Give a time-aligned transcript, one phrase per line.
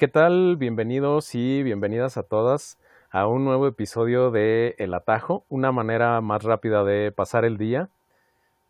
[0.00, 0.56] ¿Qué tal?
[0.56, 2.78] Bienvenidos y bienvenidas a todas
[3.10, 7.90] a un nuevo episodio de El Atajo, una manera más rápida de pasar el día.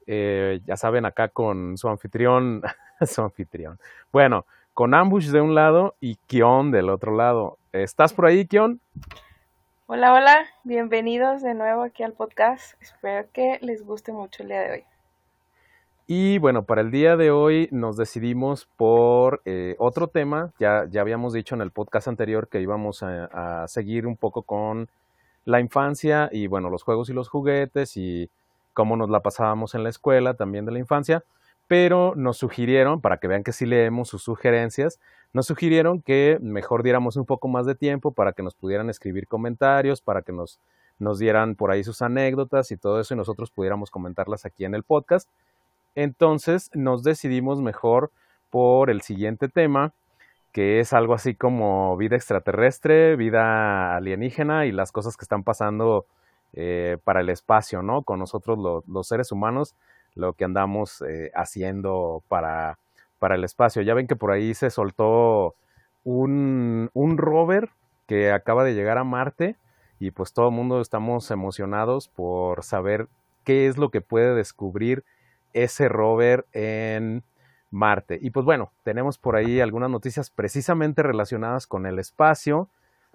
[0.08, 2.62] Eh, ya saben, acá con su anfitrión,
[3.06, 3.78] su anfitrión.
[4.10, 4.44] Bueno,
[4.74, 7.58] con Ambush de un lado y Kion del otro lado.
[7.70, 8.80] ¿Estás por ahí, Kion?
[9.86, 12.74] Hola, hola, bienvenidos de nuevo aquí al podcast.
[12.82, 14.84] Espero que les guste mucho el día de hoy.
[16.12, 20.52] Y bueno, para el día de hoy nos decidimos por eh, otro tema.
[20.58, 24.42] Ya, ya habíamos dicho en el podcast anterior que íbamos a, a, seguir un poco
[24.42, 24.88] con
[25.44, 28.28] la infancia y bueno, los juegos y los juguetes y
[28.72, 31.22] cómo nos la pasábamos en la escuela también de la infancia.
[31.68, 34.98] Pero nos sugirieron, para que vean que sí leemos sus sugerencias,
[35.32, 39.28] nos sugirieron que mejor diéramos un poco más de tiempo para que nos pudieran escribir
[39.28, 40.58] comentarios, para que nos,
[40.98, 44.74] nos dieran por ahí sus anécdotas y todo eso y nosotros pudiéramos comentarlas aquí en
[44.74, 45.28] el podcast.
[45.94, 48.10] Entonces nos decidimos mejor
[48.50, 49.92] por el siguiente tema,
[50.52, 56.06] que es algo así como vida extraterrestre, vida alienígena y las cosas que están pasando
[56.52, 58.02] eh, para el espacio, ¿no?
[58.02, 59.76] Con nosotros lo, los seres humanos,
[60.14, 62.78] lo que andamos eh, haciendo para,
[63.18, 63.82] para el espacio.
[63.82, 65.54] Ya ven que por ahí se soltó
[66.02, 67.70] un, un rover
[68.06, 69.56] que acaba de llegar a Marte
[70.00, 73.06] y pues todo el mundo estamos emocionados por saber
[73.44, 75.04] qué es lo que puede descubrir
[75.52, 77.22] ese rover en
[77.70, 78.18] Marte.
[78.20, 82.68] Y pues bueno, tenemos por ahí algunas noticias precisamente relacionadas con el espacio,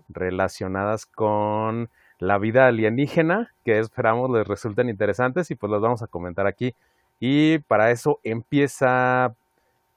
[0.10, 6.08] relacionadas con la vida alienígena, que esperamos les resulten interesantes y pues las vamos a
[6.08, 6.74] comentar aquí.
[7.20, 9.34] Y para eso empieza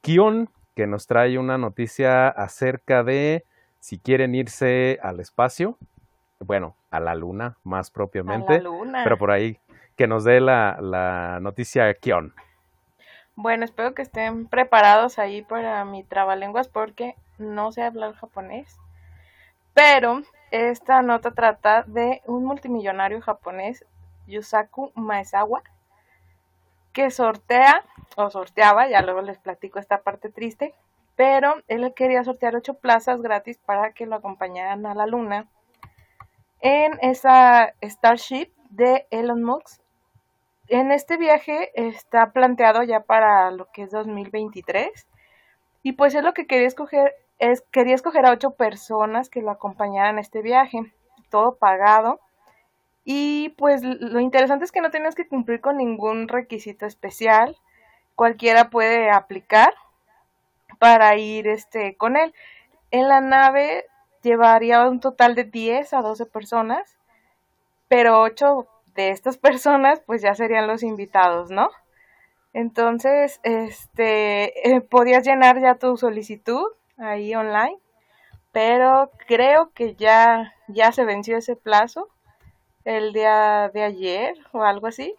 [0.01, 3.45] Kion, que nos trae una noticia acerca de
[3.81, 5.77] si quieren irse al espacio,
[6.41, 9.01] bueno, a la luna más propiamente, A la luna.
[9.05, 9.59] pero por ahí
[9.99, 12.33] que nos dé la, la noticia Kion.
[13.35, 18.79] Bueno, espero que estén preparados ahí para mi trabalenguas porque no sé hablar japonés.
[19.75, 23.85] Pero esta nota trata de un multimillonario japonés,
[24.27, 25.63] Yusaku Maezawa,
[26.93, 27.85] que sortea,
[28.17, 30.75] o sorteaba, ya luego les platico esta parte triste,
[31.17, 35.49] pero él quería sortear ocho plazas gratis para que lo acompañaran a la luna
[36.61, 39.88] en esa Starship de Elon Musk.
[40.69, 45.07] En este viaje está planteado ya para lo que es 2023
[45.83, 49.51] y pues es lo que quería escoger es quería escoger a ocho personas que lo
[49.51, 50.93] acompañaran a este viaje,
[51.31, 52.21] todo pagado.
[53.05, 57.57] Y pues lo interesante es que no tienes que cumplir con ningún requisito especial,
[58.15, 59.73] cualquiera puede aplicar
[60.79, 62.35] para ir este con él.
[62.91, 63.87] En la nave
[64.23, 66.99] llevaría un total de 10 a 12 personas,
[67.89, 68.69] pero 8
[68.99, 71.71] de estas personas pues ya serían los invitados, ¿no?
[72.53, 76.67] Entonces, este, eh, podías llenar ya tu solicitud
[76.97, 77.79] ahí online,
[78.51, 82.09] pero creo que ya, ya se venció ese plazo
[82.85, 85.15] el día de ayer o algo así.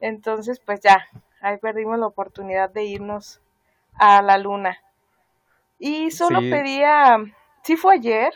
[0.00, 1.06] Entonces, pues ya,
[1.42, 3.42] ahí perdimos la oportunidad de irnos
[3.92, 4.78] a la luna.
[5.78, 6.50] Y solo Sí.
[6.50, 7.18] pedía,
[7.62, 8.32] sí fue ayer,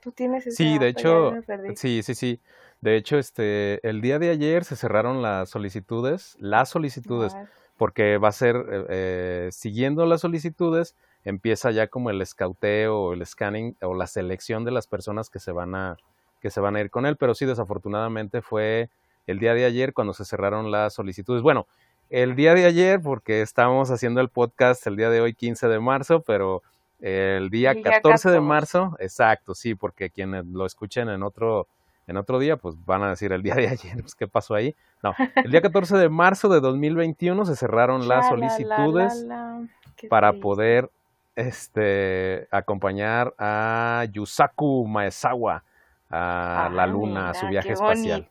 [0.00, 1.32] tú tienes ese Sí, de hecho,
[1.74, 2.40] sí, sí, sí.
[2.80, 7.34] De hecho, este, el día de ayer se cerraron las solicitudes, las solicitudes,
[7.76, 10.94] porque va a ser, eh, eh, siguiendo las solicitudes,
[11.24, 15.40] empieza ya como el escauteo o el scanning o la selección de las personas que
[15.40, 15.96] se van a,
[16.40, 18.90] que se van a ir con él, pero sí, desafortunadamente fue
[19.26, 21.42] el día de ayer cuando se cerraron las solicitudes.
[21.42, 21.66] Bueno,
[22.10, 25.80] el día de ayer, porque estábamos haciendo el podcast el día de hoy, 15 de
[25.80, 26.62] marzo, pero
[27.00, 28.40] el día El día 14 de 14.
[28.40, 31.68] marzo, exacto, sí, porque quienes lo escuchen en otro,
[32.08, 34.74] en otro día, pues van a decir el día de ayer, pues qué pasó ahí.
[35.02, 39.60] No, el día 14 de marzo de 2021 se cerraron las la, la, solicitudes la,
[39.60, 40.08] la.
[40.08, 40.42] Para triste.
[40.42, 40.90] poder
[41.36, 45.62] este acompañar a Yusaku Maezawa
[46.10, 48.28] a la Ah, luna, a su viaje qué espacial.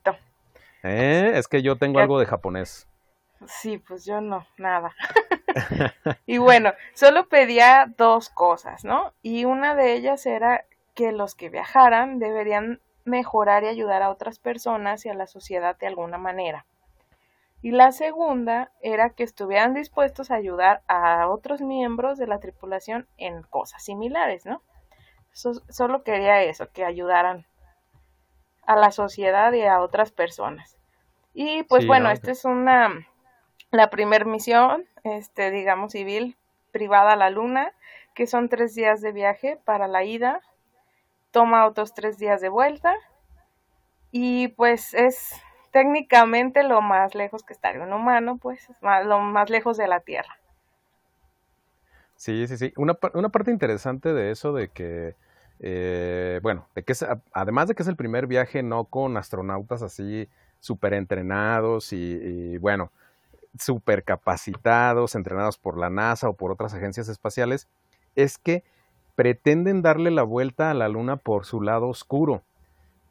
[0.84, 1.34] ¿Eh?
[1.36, 2.88] Es que yo tengo algo de japonés.
[3.46, 4.96] Sí, pues yo no, nada.
[6.26, 9.14] y bueno, solo pedía dos cosas, ¿no?
[9.22, 10.66] Y una de ellas era
[10.96, 15.76] que los que viajaran deberían mejorar y ayudar a otras personas y a la sociedad
[15.78, 16.66] de alguna manera.
[17.62, 23.08] Y la segunda era que estuvieran dispuestos a ayudar a otros miembros de la tripulación
[23.18, 24.62] en cosas similares, ¿no?
[25.34, 27.46] So- solo quería eso, que ayudaran
[28.66, 30.78] a la sociedad y a otras personas.
[31.34, 32.12] Y pues Sí, bueno, ¿no?
[32.12, 33.08] esta es una
[33.72, 36.38] la primer misión, este, digamos, civil
[36.72, 37.74] privada a la Luna,
[38.14, 40.42] que son tres días de viaje para la ida,
[41.38, 42.96] toma otros tres días de vuelta,
[44.10, 45.40] y pues es
[45.70, 50.36] técnicamente lo más lejos que estaría un humano, pues, lo más lejos de la Tierra.
[52.16, 52.74] Sí, sí, sí.
[52.76, 55.14] Una, una parte interesante de eso de que,
[55.60, 59.84] eh, bueno, de que es, además de que es el primer viaje no con astronautas
[59.84, 60.28] así
[60.60, 62.92] súper entrenados y, y, bueno,
[63.60, 67.68] súper capacitados, entrenados por la NASA o por otras agencias espaciales,
[68.16, 68.64] es que
[69.18, 72.44] pretenden darle la vuelta a la Luna por su lado oscuro.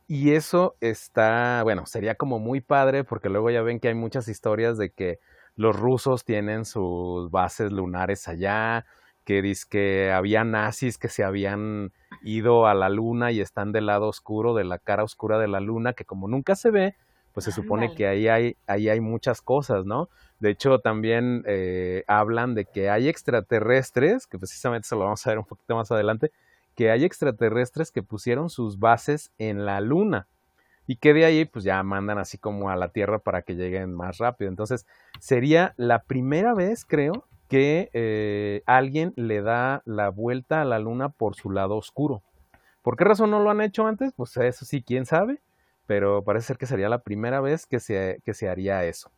[0.07, 4.29] Y eso está, bueno, sería como muy padre porque luego ya ven que hay muchas
[4.29, 5.19] historias de que
[5.57, 8.87] los rusos tienen sus bases lunares allá,
[9.25, 11.91] que dice que había nazis que se habían
[12.23, 15.59] ido a la luna y están del lado oscuro, de la cara oscura de la
[15.59, 16.95] luna, que como nunca se ve,
[17.37, 20.09] pues se supone que ahí hay, ahí hay muchas cosas, ¿no?
[20.41, 25.31] De hecho, también eh, hablan de que hay extraterrestres, que precisamente se lo vamos a
[25.33, 26.33] ver un poquito más adelante,
[26.75, 30.29] que hay extraterrestres que pusieron sus bases en la luna
[30.87, 33.93] y que de ahí pues ya mandan así como a la Tierra para que lleguen
[33.93, 34.49] más rápido.
[34.49, 34.87] Entonces
[35.21, 41.11] sería la primera vez, creo, que eh, alguien le da la vuelta a la Luna
[41.11, 42.23] por su lado oscuro.
[42.81, 44.15] ¿Por qué razón no lo han hecho antes?
[44.17, 45.43] Pues eso sí, quién sabe,
[45.87, 49.11] pero parece ser que sería la primera vez que se, que se haría eso.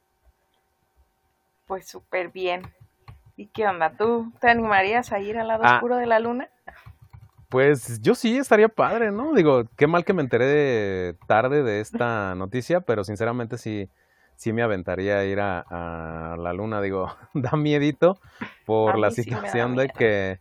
[1.66, 2.62] Pues súper bien.
[3.36, 3.90] ¿Y qué onda?
[3.90, 5.74] ¿Tú te animarías a ir al lado ah.
[5.74, 6.48] oscuro de la Luna?
[7.48, 9.32] Pues yo sí, estaría padre, ¿no?
[9.32, 13.88] Digo, qué mal que me enteré tarde de esta noticia, pero sinceramente sí,
[14.36, 16.82] sí me aventaría a ir a, la luna.
[16.82, 18.20] Digo, da miedito
[18.66, 20.40] por la situación de que,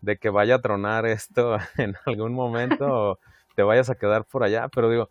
[0.00, 3.18] de que vaya a tronar esto en algún momento o
[3.56, 5.10] te vayas a quedar por allá, pero digo,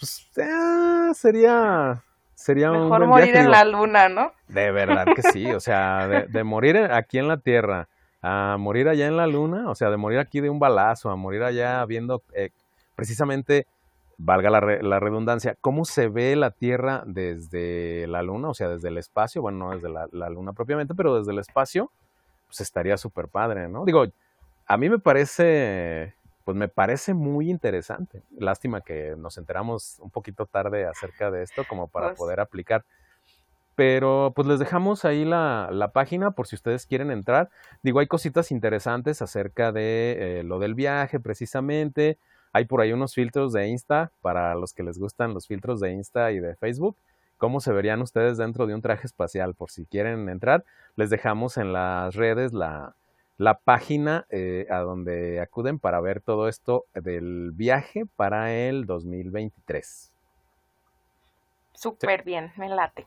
[0.00, 2.02] pues eh, sería,
[2.34, 4.32] sería Mejor morir en la luna, ¿no?
[4.48, 7.88] De verdad que sí, o sea, de, de morir aquí en la Tierra
[8.22, 11.16] a morir allá en la luna, o sea, de morir aquí de un balazo, a
[11.16, 12.50] morir allá viendo eh,
[12.94, 13.66] precisamente,
[14.18, 18.88] valga la, la, redundancia, cómo se ve la Tierra desde la luna, o sea, desde
[18.88, 21.90] el espacio, bueno, no desde la, la luna propiamente, pero desde el espacio,
[22.46, 23.84] pues estaría súper padre, ¿no?
[23.86, 24.04] Digo,
[24.66, 26.14] a mí me parece,
[26.50, 28.24] pues me parece muy interesante.
[28.36, 32.84] Lástima que nos enteramos un poquito tarde acerca de esto, como para pues poder aplicar
[33.76, 37.50] pero pues les dejamos ahí la, la, página por si ustedes quieren entrar.
[37.82, 42.18] Digo, hay cositas interesantes acerca de eh, lo del viaje precisamente.
[42.52, 45.92] Hay por ahí unos filtros de Insta para los que les gustan los filtros de
[45.92, 46.96] Insta y de Facebook.
[47.38, 49.54] ¿Cómo se verían ustedes dentro de un traje espacial?
[49.54, 50.64] Por si quieren entrar,
[50.96, 52.96] les dejamos en las redes la,
[53.40, 60.12] la página eh, a donde acuden para ver todo esto del viaje para el 2023.
[61.72, 63.06] Súper bien, me late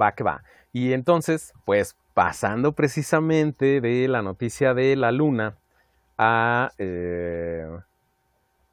[0.00, 0.42] va que va.
[0.72, 5.56] Y entonces, pues pasando precisamente de la noticia de la luna
[6.16, 7.66] a, eh,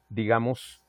[0.08, 0.80] digamos,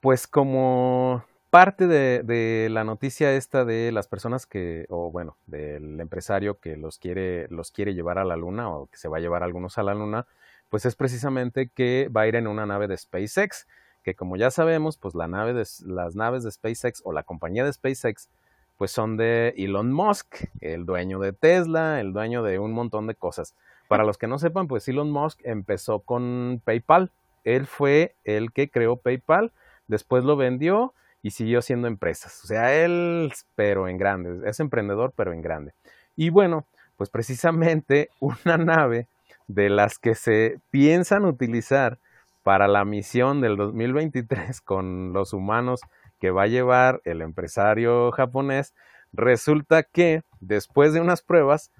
[0.00, 6.58] pues como parte de, la noticia esta de las personas que, o bueno, del empresario
[6.58, 9.42] que los quiere, los quiere llevar a la luna o que se va a llevar
[9.42, 10.26] algunos a la luna,
[10.70, 13.68] pues es precisamente que va a ir en una nave de SpaceX,
[14.02, 17.66] que como ya sabemos, pues la nave de, las naves de SpaceX o la compañía
[17.66, 18.30] de SpaceX
[18.78, 23.14] pues son de Elon Musk, el dueño de Tesla, el dueño de un montón de
[23.14, 23.54] cosas.
[23.88, 27.10] Para los que no sepan, pues Elon Musk empezó con PayPal.
[27.44, 29.52] Él fue el que creó PayPal,
[29.86, 32.42] después lo vendió y siguió haciendo empresas.
[32.44, 35.72] O sea, él, pero en grande, es emprendedor, pero en grande.
[36.16, 36.66] Y bueno,
[36.96, 39.06] pues precisamente una nave
[39.46, 41.98] de las que se piensan utilizar
[42.42, 45.80] para la misión del 2023 con los humanos
[46.18, 48.74] que va a llevar el empresario japonés,
[49.12, 51.70] resulta que después de unas pruebas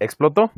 [0.00, 0.50] explotó.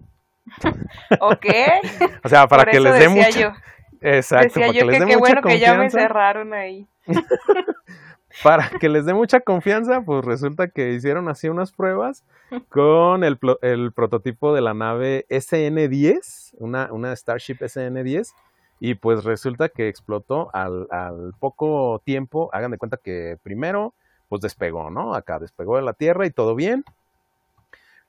[1.20, 1.46] Ok.
[2.24, 3.56] o sea, para que les dé mucha...
[4.00, 6.86] Exacto, para que les dé bueno que ya me cerraron ahí.
[8.42, 12.24] para que les dé mucha confianza, pues resulta que hicieron así unas pruebas
[12.68, 18.32] con el, el prototipo de la nave SN-10, una, una Starship SN-10,
[18.78, 23.94] y pues resulta que explotó al, al, poco tiempo, hagan de cuenta que primero
[24.28, 25.14] pues despegó, ¿no?
[25.14, 26.84] Acá despegó de la Tierra y todo bien.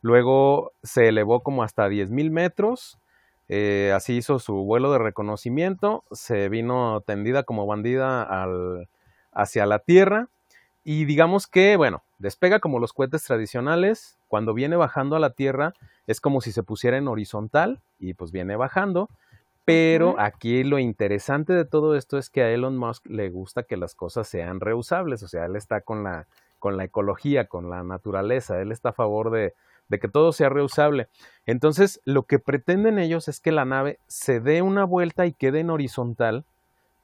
[0.02, 3.00] Luego se elevó como hasta 10.000 metros,
[3.50, 8.90] eh, así hizo su vuelo de reconocimiento, se vino tendida como bandida al,
[9.32, 10.28] hacia la Tierra
[10.84, 15.74] y digamos que, bueno, despega como los cohetes tradicionales, cuando viene bajando a la Tierra
[16.08, 19.10] es como si se pusiera en horizontal y pues viene bajando
[19.68, 23.76] pero aquí lo interesante de todo esto es que a Elon Musk le gusta que
[23.76, 26.26] las cosas sean reusables, o sea, él está con la,
[26.58, 29.56] con la ecología, con la naturaleza, él está a favor de,
[29.90, 31.08] de que todo sea reusable.
[31.46, 35.60] Entonces, lo que pretenden ellos es que la nave se dé una vuelta y quede
[35.60, 36.46] en horizontal,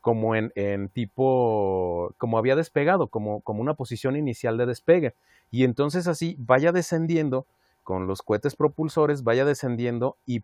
[0.01, 5.15] como en, en tipo, como había despegado, como, como una posición inicial de despegue.
[5.49, 7.45] Y entonces así vaya descendiendo
[7.83, 10.43] con los cohetes propulsores vaya descendiendo y,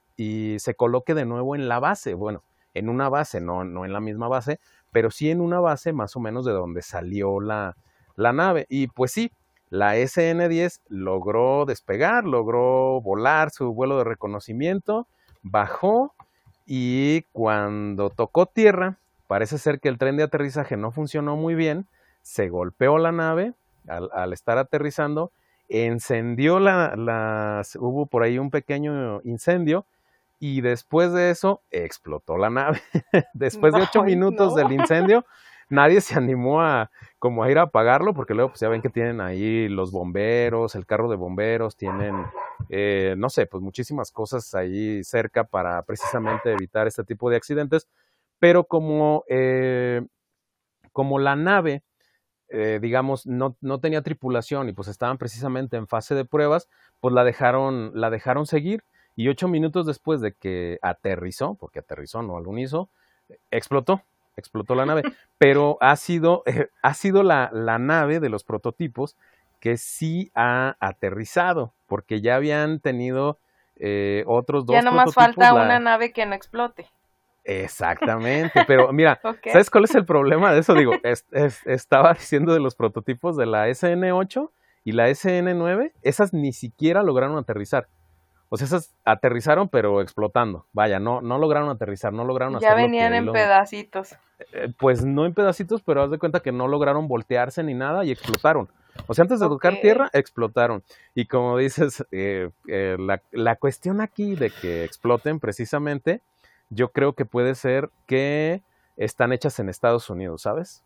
[0.59, 2.43] se coloque de nuevo en la base, bueno,
[2.73, 4.59] en una base, no, no en la misma base,
[4.91, 7.75] pero sí en una base más o menos de donde salió la,
[8.15, 8.65] la nave.
[8.69, 9.31] Y pues sí,
[9.69, 15.07] la SN-10 logró despegar, logró volar su vuelo de reconocimiento,
[15.43, 16.13] bajó
[16.65, 18.97] y cuando tocó tierra,
[19.27, 21.87] parece ser que el tren de aterrizaje no funcionó muy bien,
[22.21, 23.53] se golpeó la nave
[23.87, 25.31] al, estar aterrizando,
[25.67, 29.85] encendió la, las, hubo por ahí un pequeño incendio
[30.39, 32.81] y después de eso explotó la nave.
[33.33, 35.25] después de ocho minutos del incendio,
[35.69, 38.89] nadie se animó a como a ir a apagarlo, porque luego pues ya ven que
[38.89, 42.15] tienen ahí los bomberos, el carro de bomberos, tienen,
[42.69, 47.87] eh, no sé, pues muchísimas cosas ahí cerca para precisamente evitar este tipo de accidentes,
[48.39, 50.01] pero como, eh,
[50.93, 51.83] como la nave,
[52.49, 57.13] eh, digamos, no, no, tenía tripulación y pues estaban precisamente en fase de pruebas, pues
[57.13, 58.83] la dejaron, la dejaron seguir.
[59.15, 62.89] Y ocho minutos después de que aterrizó, porque aterrizó, no algún hizo,
[63.51, 64.01] explotó
[64.39, 65.03] explotó la nave,
[65.37, 66.43] pero ha sido,
[66.81, 69.15] ha sido la, la, nave de los prototipos
[69.59, 73.37] que sí ha aterrizado, porque ya habían tenido
[73.77, 74.75] eh, otros dos.
[74.75, 76.87] Ya nomás falta una nave que no explote.
[77.43, 79.19] Exactamente, pero mira,
[79.51, 80.73] ¿sabes cuál es el problema de eso?
[80.73, 80.93] Digo,
[81.65, 84.51] estaba diciendo de los prototipos de la SN8
[84.83, 87.87] y la SN9, esas ni siquiera lograron aterrizar.
[88.49, 90.65] O sea, esas aterrizaron pero explotando.
[90.73, 94.15] Vaya, no, no lograron aterrizar, no lograron Ya venían en pedacitos.
[94.53, 98.03] Eh, pues no en pedacitos, pero haz de cuenta que no lograron voltearse ni nada
[98.05, 98.69] y explotaron.
[99.07, 100.83] O sea, antes de tocar tierra, explotaron.
[101.15, 106.21] Y como dices, eh, eh, la, la cuestión aquí de que exploten precisamente,
[106.69, 108.61] yo creo que puede ser que
[108.97, 110.83] están hechas en Estados Unidos, ¿sabes?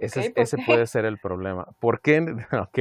[0.00, 1.66] Ese, ese puede ser el problema.
[1.80, 2.18] ¿Por qué?
[2.52, 2.78] Ok.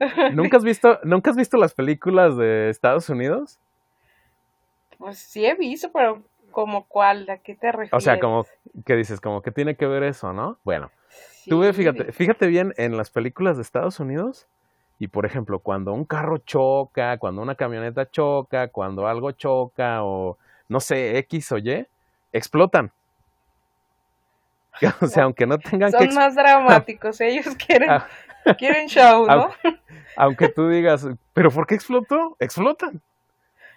[0.34, 3.58] ¿Nunca has visto, ¿Nunca has visto las películas de Estados Unidos?
[4.98, 7.92] Pues sí he visto, pero como cuál, ¿a qué te refieres?
[7.92, 8.46] O sea, como,
[8.84, 9.20] ¿qué dices?
[9.20, 10.58] Como que tiene que ver eso, ¿no?
[10.64, 10.90] Bueno,
[11.46, 14.46] tú fíjate, fíjate bien en las películas de Estados Unidos
[14.98, 20.38] y, por ejemplo, cuando un carro choca, cuando una camioneta choca, cuando algo choca o,
[20.68, 21.86] no sé, X o Y,
[22.32, 22.90] explotan.
[25.00, 28.06] O sea, aunque no tengan Son más dramáticos, ellos quieren, ah.
[28.58, 29.50] quieren show, ¿no?
[30.16, 32.36] Aunque, tú digas, ¿pero por qué explotó?
[32.38, 33.00] Explotan.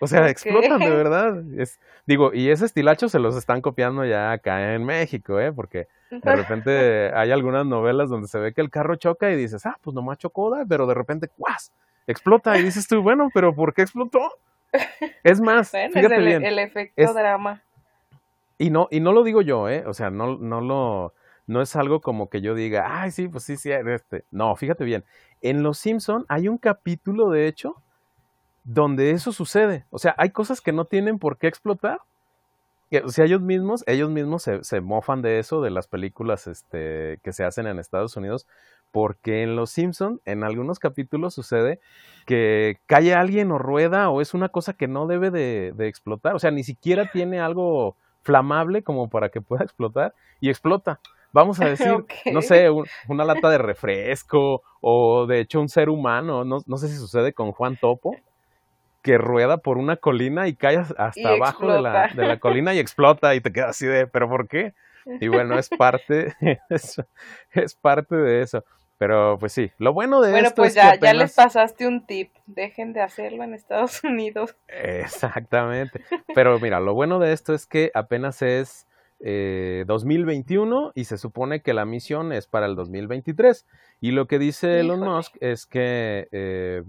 [0.02, 1.44] O sea, explotan de verdad.
[1.58, 5.52] Es, digo, y ese estilacho se los están copiando ya acá en México, ¿eh?
[5.52, 9.66] Porque de repente hay algunas novelas donde se ve que el carro choca y dices,
[9.66, 11.74] ah, pues nomás chocó, pero de repente, ¡cuas!
[12.08, 14.32] Explota y dices tú, bueno, pero ¿por qué explotó?
[15.24, 16.46] Es más, fíjate el, bien.
[16.46, 17.62] El efecto drama.
[18.62, 19.86] Y no, y no lo digo yo, ¿eh?
[19.88, 21.14] O sea, no, no lo,
[21.48, 24.26] no es algo como que yo diga, ay, sí, pues sí, sí, este.
[24.32, 25.06] No, fíjate bien.
[25.42, 27.82] En Los Simpson hay un capítulo, de hecho,
[28.66, 29.86] donde eso sucede.
[29.92, 32.02] O sea, hay cosas que no tienen por qué explotar.
[33.04, 37.20] O sea, ellos mismos, ellos mismos se, se mofan de eso, de las películas este,
[37.24, 38.46] que se hacen en Estados Unidos,
[38.92, 41.80] porque en Los Simpson, en algunos capítulos sucede
[42.26, 46.36] que cae alguien o rueda o es una cosa que no debe de, de explotar.
[46.36, 51.00] O sea, ni siquiera tiene algo flamable como para que pueda explotar y explota.
[51.32, 52.70] Vamos a decir, no sé,
[53.08, 57.34] una lata de refresco o de hecho un ser humano, no, no, sé si sucede
[57.34, 58.16] con Juan Topo,
[59.02, 62.80] que rueda por una colina y cae hasta abajo de la, de la, colina y
[62.80, 64.74] explota y te quedas así de, pero ¿por qué?
[65.22, 66.36] Y bueno, es parte,
[67.52, 68.64] es parte de eso.
[69.00, 71.88] Pero pues sí, lo bueno de bueno, esto pues es ya, que ya les pasaste
[71.88, 74.58] un tip, dejen de hacerlo en Estados Unidos.
[74.68, 76.02] Exactamente.
[76.36, 78.88] Pero mira, lo bueno de esto es que apenas es
[79.22, 83.66] eh, 2021 y se supone que la misión es para el 2023.
[84.02, 86.84] Y lo que dice Elon Musk es que eh,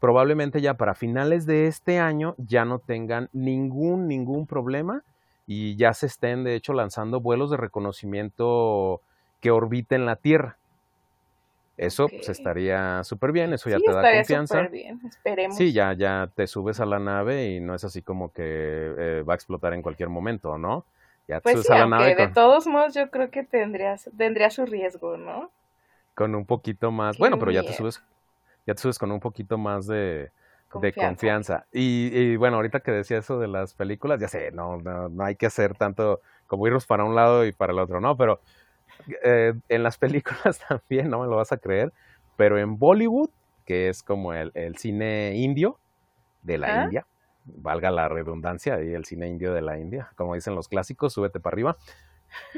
[0.00, 5.04] probablemente ya para finales de este año ya no tengan ningún, ningún problema
[5.46, 9.00] y ya se estén de hecho lanzando vuelos de reconocimiento
[9.40, 10.58] que orbiten la Tierra.
[11.76, 14.62] Eso pues estaría súper bien, eso ya te da confianza.
[14.68, 15.56] Bien, esperemos.
[15.56, 19.24] Sí, ya, ya te subes a la nave y no es así como que eh,
[19.28, 20.84] va a explotar en cualquier momento, ¿no?
[21.26, 22.14] Ya te pues subes a la nave.
[22.14, 25.50] De todos modos, yo creo que tendrías, tendría su riesgo, ¿no?
[26.14, 27.18] Con un poquito más.
[27.18, 28.00] bueno, pero ya te subes,
[28.66, 30.30] ya te subes con un poquito más de,
[30.68, 31.00] confianza.
[31.00, 31.66] de confianza.
[31.72, 35.24] Y, y, bueno, ahorita que decía eso de las películas, ya sé, no, no, no
[35.24, 38.16] hay que hacer tanto como irnos para un lado y para el otro, ¿no?
[38.16, 38.40] Pero
[39.22, 41.92] eh, en las películas también, no me lo vas a creer,
[42.36, 43.30] pero en Bollywood,
[43.64, 45.78] que es como el, cine indio
[46.42, 47.06] de la India,
[47.44, 51.40] valga la redundancia, y el cine indio de la India, como dicen los clásicos, súbete
[51.40, 51.76] para arriba.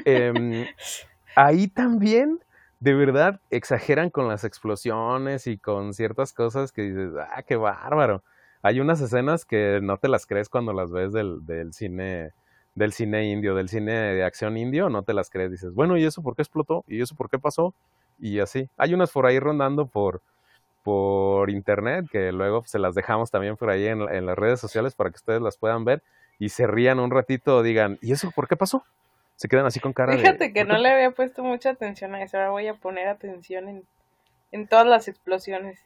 [0.05, 0.65] Em,
[1.35, 2.39] ahí también
[2.79, 8.23] de verdad exageran con las explosiones y con ciertas cosas que dices, ah, qué bárbaro.
[8.61, 12.33] Hay unas escenas que no te las crees cuando las ves del, del cine
[12.77, 16.05] del cine indio, del cine de acción indio, no te las crees, dices, bueno, ¿y
[16.05, 16.85] eso por qué explotó?
[16.87, 17.73] ¿Y eso por qué pasó?
[18.19, 18.69] Y así.
[18.77, 20.21] Hay unas por ahí rondando por,
[20.83, 24.93] por internet que luego se las dejamos también por ahí en, en las redes sociales
[24.93, 26.03] para que ustedes las puedan ver
[26.37, 28.83] y se rían un ratito, digan, ¿y eso por qué pasó?
[29.37, 32.37] Se quedan así con cara Fíjate que no le había puesto mucha atención a eso,
[32.37, 33.83] ahora voy a poner atención en,
[34.51, 35.79] en todas las explosiones.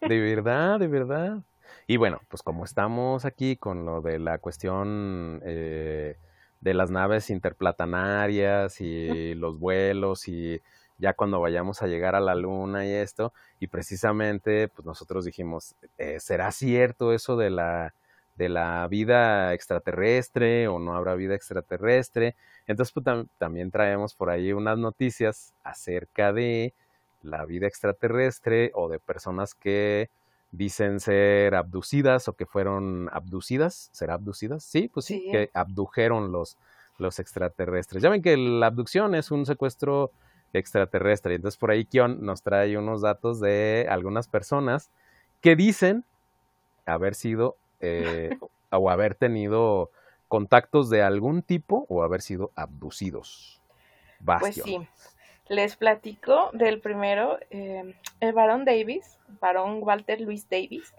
[0.00, 1.38] De verdad, de verdad.
[1.86, 6.16] Y bueno, pues como estamos aquí con lo de la cuestión eh,
[6.60, 10.60] de las naves interplatanarias y los vuelos y
[10.98, 15.76] ya cuando vayamos a llegar a la luna y esto, y precisamente pues nosotros dijimos,
[15.98, 17.94] eh, ¿será cierto eso de la,
[18.36, 22.34] de la vida extraterrestre o no habrá vida extraterrestre?
[22.66, 23.06] Entonces pues,
[23.38, 26.74] también traemos por ahí unas noticias acerca de
[27.22, 30.10] la vida extraterrestre o de personas que
[30.56, 34.64] dicen ser abducidas o que fueron abducidas, ¿será abducidas?
[34.64, 36.56] Sí, pues sí, que abdujeron los,
[36.98, 38.02] los extraterrestres.
[38.02, 40.10] Ya ven que la abducción es un secuestro
[40.52, 41.34] extraterrestre.
[41.34, 44.90] Entonces por ahí Kion nos trae unos datos de algunas personas
[45.40, 46.04] que dicen
[46.86, 48.38] haber sido eh,
[48.70, 49.90] o haber tenido
[50.28, 53.60] contactos de algún tipo o haber sido abducidos.
[54.24, 54.88] Pues sí.
[55.48, 60.92] Les platico del primero, eh, el varón Davis, varón Walter Luis Davis,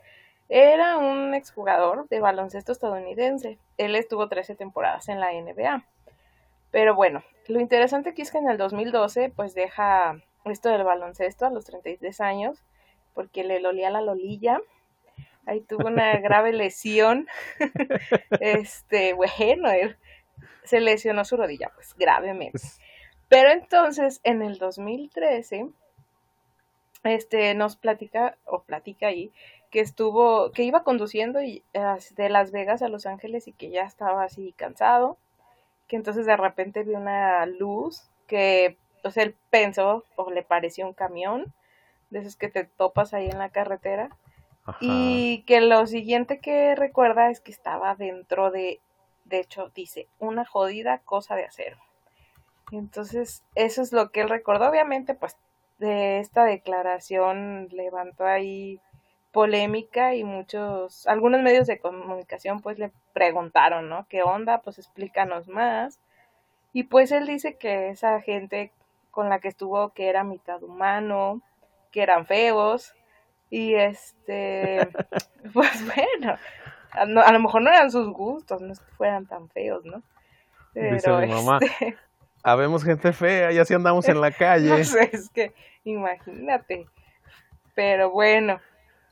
[0.49, 3.57] era un exjugador de baloncesto estadounidense.
[3.77, 5.83] Él estuvo 13 temporadas en la NBA.
[6.71, 11.45] Pero bueno, lo interesante aquí es que en el 2012 pues deja esto del baloncesto
[11.45, 12.63] a los 33 años
[13.13, 14.61] porque le lolía la lolilla.
[15.45, 17.27] Ahí tuvo una grave lesión.
[18.39, 19.97] este, bueno, él
[20.63, 22.59] se lesionó su rodilla, pues gravemente.
[23.29, 25.69] Pero entonces, en el 2013,
[27.03, 29.31] este, nos platica, o platica ahí,
[29.69, 33.83] que estuvo, que iba conduciendo y, de Las Vegas a Los Ángeles y que ya
[33.83, 35.17] estaba así cansado,
[35.87, 40.93] que entonces de repente vio una luz que, pues él pensó, o le pareció un
[40.93, 41.53] camión,
[42.09, 44.09] de esos que te topas ahí en la carretera,
[44.81, 48.81] y que lo siguiente que recuerda es que estaba dentro de,
[49.23, 51.77] de hecho, dice, una jodida cosa de acero.
[52.71, 54.69] Entonces, eso es lo que él recordó.
[54.69, 55.37] Obviamente, pues
[55.79, 58.81] de esta declaración levantó ahí
[59.31, 64.07] polémica y muchos, algunos medios de comunicación pues le preguntaron, ¿no?
[64.09, 64.61] ¿Qué onda?
[64.61, 65.99] Pues explícanos más.
[66.73, 68.71] Y pues él dice que esa gente
[69.11, 71.41] con la que estuvo que era mitad humano,
[71.91, 72.95] que eran feos
[73.49, 74.89] y este,
[75.53, 76.37] pues bueno,
[76.91, 80.01] a, lo mejor no eran sus gustos, no es que fueran tan feos, ¿no?
[80.73, 81.97] Pero este,
[82.43, 84.69] habemos gente fea y así andamos en la calle.
[84.69, 86.87] No sé, es que imagínate.
[87.75, 88.59] Pero bueno,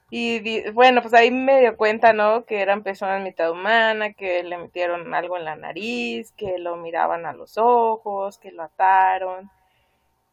[0.10, 2.46] y bueno, pues ahí me dio cuenta, ¿no?
[2.46, 7.26] Que eran personas mitad humana, que le metieron algo en la nariz, que lo miraban
[7.26, 9.50] a los ojos, que lo ataron.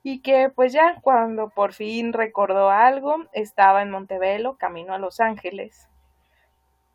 [0.03, 5.21] Y que pues ya cuando por fin recordó algo, estaba en Montevelo, camino a Los
[5.21, 5.89] Ángeles.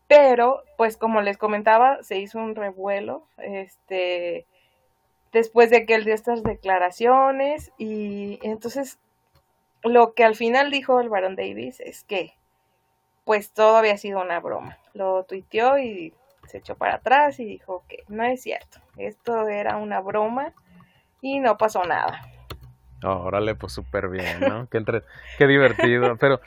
[0.07, 4.47] Pero, pues como les comentaba, se hizo un revuelo, este,
[5.31, 8.99] después de que él dio estas declaraciones y entonces
[9.83, 12.33] lo que al final dijo el varón Davis es que
[13.23, 14.77] pues todo había sido una broma.
[14.93, 16.13] Lo tuiteó y
[16.47, 20.53] se echó para atrás y dijo que no es cierto, esto era una broma
[21.21, 22.21] y no pasó nada.
[23.03, 24.67] órale, pues súper bien, ¿no?
[24.69, 24.83] qué,
[25.37, 26.15] qué divertido.
[26.17, 26.39] Pero,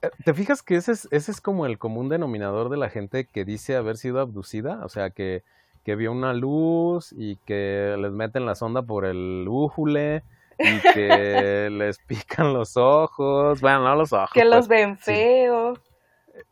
[0.00, 3.24] eh, ¿te fijas que ese es, ese es como el común denominador de la gente
[3.26, 4.84] que dice haber sido abducida?
[4.84, 5.42] O sea, que
[5.88, 10.22] que vio una luz y que les meten la sonda por el újule
[10.58, 14.28] y que les pican los ojos, bueno, no los ojos.
[14.34, 15.80] Que los pues, ven feos.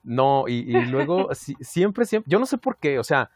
[0.03, 1.29] No, y, luego
[1.61, 3.31] siempre, siempre, yo no sé por qué, o sea,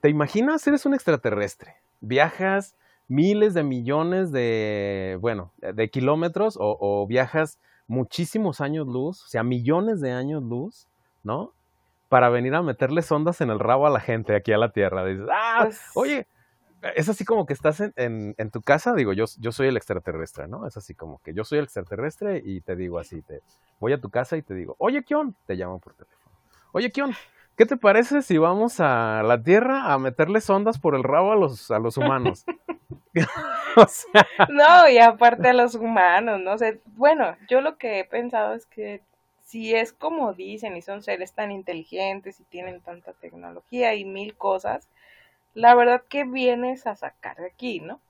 [0.00, 0.66] ¿te imaginas?
[0.66, 2.74] Eres un extraterrestre, viajas
[3.06, 9.44] miles de millones de, bueno, de kilómetros o, o viajas muchísimos años luz, o sea,
[9.44, 10.88] millones de años luz,
[11.22, 11.52] ¿no?
[12.08, 15.04] Para venir a meterle sondas en el rabo a la gente aquí a la Tierra.
[15.04, 16.26] Dices, ah, pues oye,
[16.94, 20.66] es así como que estás en, tu casa, digo, yo, yo soy el extraterrestre, ¿no?
[20.66, 23.40] Es así como que yo soy el extraterrestre y te digo así, te
[23.80, 26.36] voy a tu casa y te digo, oye, Kion, te llamo por teléfono.
[26.72, 27.14] Oye, Kion,
[27.56, 31.36] ¿qué te parece si vamos a la Tierra a meterle sondas por el rabo a
[31.36, 32.44] los, a los humanos?
[34.50, 36.58] No, y aparte a los humanos, ¿no?
[36.58, 39.02] sé bueno, yo lo que he pensado es que
[39.44, 44.36] si es como dicen y son seres tan inteligentes y tienen tanta tecnología y mil
[44.36, 44.88] cosas,
[45.54, 48.00] la verdad que vienes a sacar de aquí, ¿no?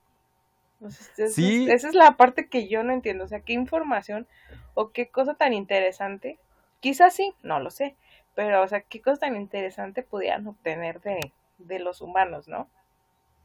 [0.90, 1.66] sí.
[1.70, 3.24] esa es la parte que yo no entiendo.
[3.24, 4.26] O sea, qué información
[4.74, 6.38] o qué cosa tan interesante.
[6.80, 7.96] Quizás sí, no lo sé.
[8.34, 12.68] Pero, o sea, qué cosa tan interesante pudieran obtener de, de los humanos, ¿no?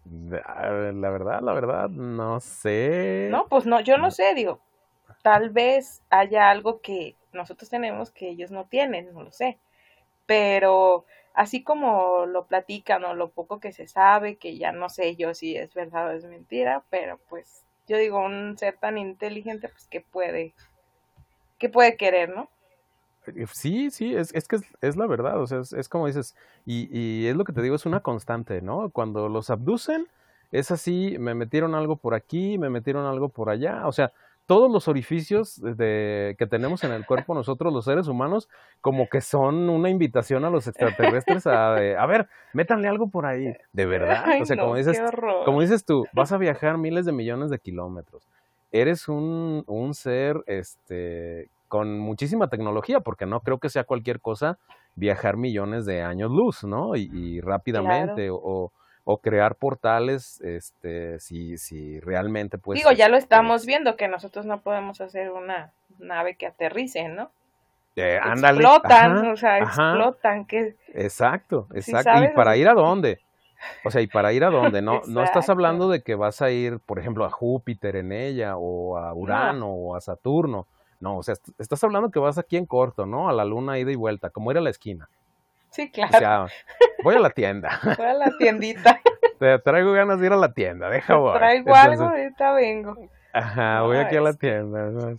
[0.05, 3.27] La verdad, la verdad, no sé.
[3.29, 4.59] No, pues no, yo no sé, digo,
[5.21, 9.57] tal vez haya algo que nosotros tenemos que ellos no tienen, no lo sé.
[10.25, 15.15] Pero así como lo platican o lo poco que se sabe, que ya no sé
[15.15, 19.67] yo si es verdad o es mentira, pero pues yo digo, un ser tan inteligente,
[19.69, 20.53] pues que puede,
[21.57, 22.49] que puede querer, ¿no?
[23.25, 26.87] Eh, sí, sí, es, es que es, la verdad, o sea, es, como dices, y,
[26.91, 28.89] y, es lo que te digo, es una constante, ¿no?
[28.91, 30.07] Cuando los abducen,
[30.51, 34.13] es así, me metieron algo por aquí, me metieron algo por allá, o sea,
[34.49, 38.49] todos los orificios de, que tenemos en el cuerpo nosotros los seres humanos
[38.81, 43.53] como que son una invitación a los extraterrestres a, a ver, métanle algo por ahí,
[43.73, 44.99] de verdad, o sea, como dices,
[45.45, 48.27] como dices tú, vas a viajar miles de millones de kilómetros,
[48.71, 54.57] eres un, un ser, este, con muchísima tecnología, porque no creo que sea cualquier cosa
[54.95, 56.95] viajar millones de años luz, ¿no?
[56.95, 58.71] Y, rápidamente, o,
[59.11, 62.77] o, crear portales, este, si, si realmente pues...
[62.77, 67.31] Digo, ya lo estamos viendo, que nosotros no podemos hacer una nave que aterrice, ¿no?
[67.95, 68.61] Eh, ándale.
[68.61, 70.45] Explotan, o sea, explotan.
[70.45, 70.75] Que...
[70.93, 72.23] Exacto, exacto.
[72.23, 73.19] ¿Y para ir a dónde?
[73.83, 74.81] O sea, ¿y para ir a dónde?
[74.81, 78.57] No, no estás hablando de que vas a ir, por ejemplo, a Júpiter en ella,
[78.57, 80.67] o a Urano, o a Saturno.
[80.99, 83.29] No, o sea, estás hablando que vas aquí en corto, ¿no?
[83.29, 85.09] A la luna ida y vuelta, como ir a la esquina.
[85.69, 86.15] Sí, claro.
[86.15, 86.45] O sea,
[87.03, 87.79] voy a la tienda.
[87.97, 88.99] Voy a la tiendita.
[89.39, 91.37] Te traigo ganas de ir a la tienda, deja voy.
[91.37, 92.95] Traigo algo, ahorita vengo.
[93.31, 95.15] Ajá, voy aquí a la tienda.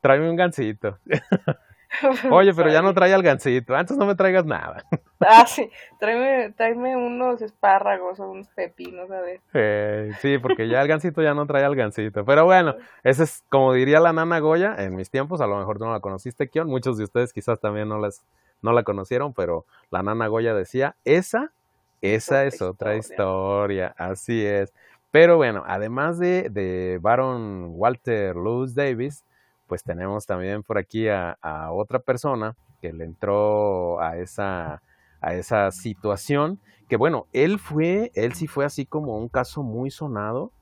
[0.00, 0.98] Tráeme un gancito.
[2.30, 3.74] Oye, pero ya no trae al gancito.
[3.74, 4.84] Antes no me traigas nada.
[5.20, 5.70] Ah, sí.
[5.98, 9.40] Tráeme, tráeme unos espárragos o unos pepinos, a ver.
[9.54, 12.24] Eh, sí, porque ya el gancito ya no trae al gancito.
[12.24, 15.40] Pero bueno, ese es como diría la nana Goya en mis tiempos.
[15.40, 16.68] A lo mejor tú no la conociste, Kion.
[16.68, 18.22] Muchos de ustedes quizás también no, las,
[18.62, 21.52] no la conocieron, pero la nana Goya decía, esa,
[22.00, 23.94] esa es otra, historia.
[23.98, 24.72] Así es.
[25.10, 29.24] Pero bueno, además de, de Baron Walter Lewis Davis,
[29.68, 31.36] pues tenemos también por aquí a,
[31.70, 34.82] otra persona que le entró a esa,
[35.20, 39.90] a esa situación, que bueno, él fue, él sí fue así como un caso muy
[39.90, 40.52] sonado,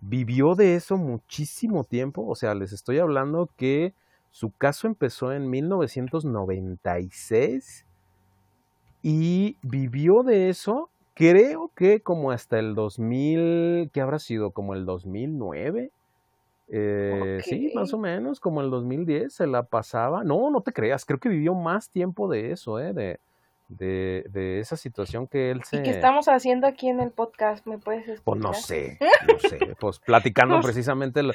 [0.00, 3.94] vivió de eso muchísimo tiempo, o sea, les estoy hablando que
[4.34, 7.86] su caso empezó en 1996
[9.00, 14.50] y vivió de eso, creo que como hasta el 2000, ¿qué habrá sido?
[14.50, 15.92] Como el 2009
[16.66, 20.24] eh, Sí, más o menos, como el 2010 se la pasaba.
[20.24, 22.92] No, no te creas, creo que vivió más tiempo de eso, ¿eh?
[22.92, 23.20] De,
[23.76, 25.78] de, de esa situación que él se...
[25.78, 27.66] ¿Y qué estamos haciendo aquí en el podcast?
[27.66, 28.24] ¿Me puedes explicar?
[28.24, 31.32] Pues no sé, no sé, pues platicando precisamente lo,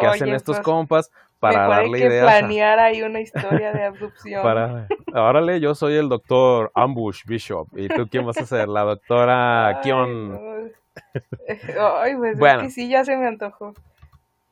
[0.00, 2.24] que hacen estos pues, compas para darle que ideas.
[2.24, 4.42] planear ahí una historia de abducción.
[4.42, 8.68] para, órale, yo soy el doctor Ambush Bishop, ¿y tú quién vas a ser?
[8.68, 10.70] La doctora Kion.
[12.02, 12.68] Ay, pues bueno.
[12.68, 13.74] sí, ya se me antojó.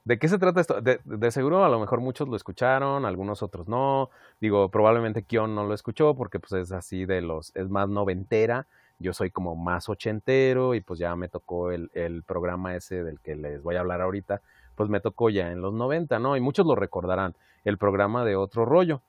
[0.08, 0.80] ¿De qué se trata esto?
[0.80, 4.08] De, seguro a lo mejor muchos lo escucharon, algunos otros no.
[4.40, 8.66] Digo, probablemente Kion no lo escuchó porque pues es así de los, es más noventera.
[8.98, 13.20] Yo soy como más ochentero y pues ya me tocó el, el programa ese del
[13.20, 14.40] que les voy a hablar ahorita,
[14.76, 16.38] pues me tocó ya en los noventa, ¿no?
[16.38, 19.02] Y muchos lo recordarán, el programa de Otro Rollo.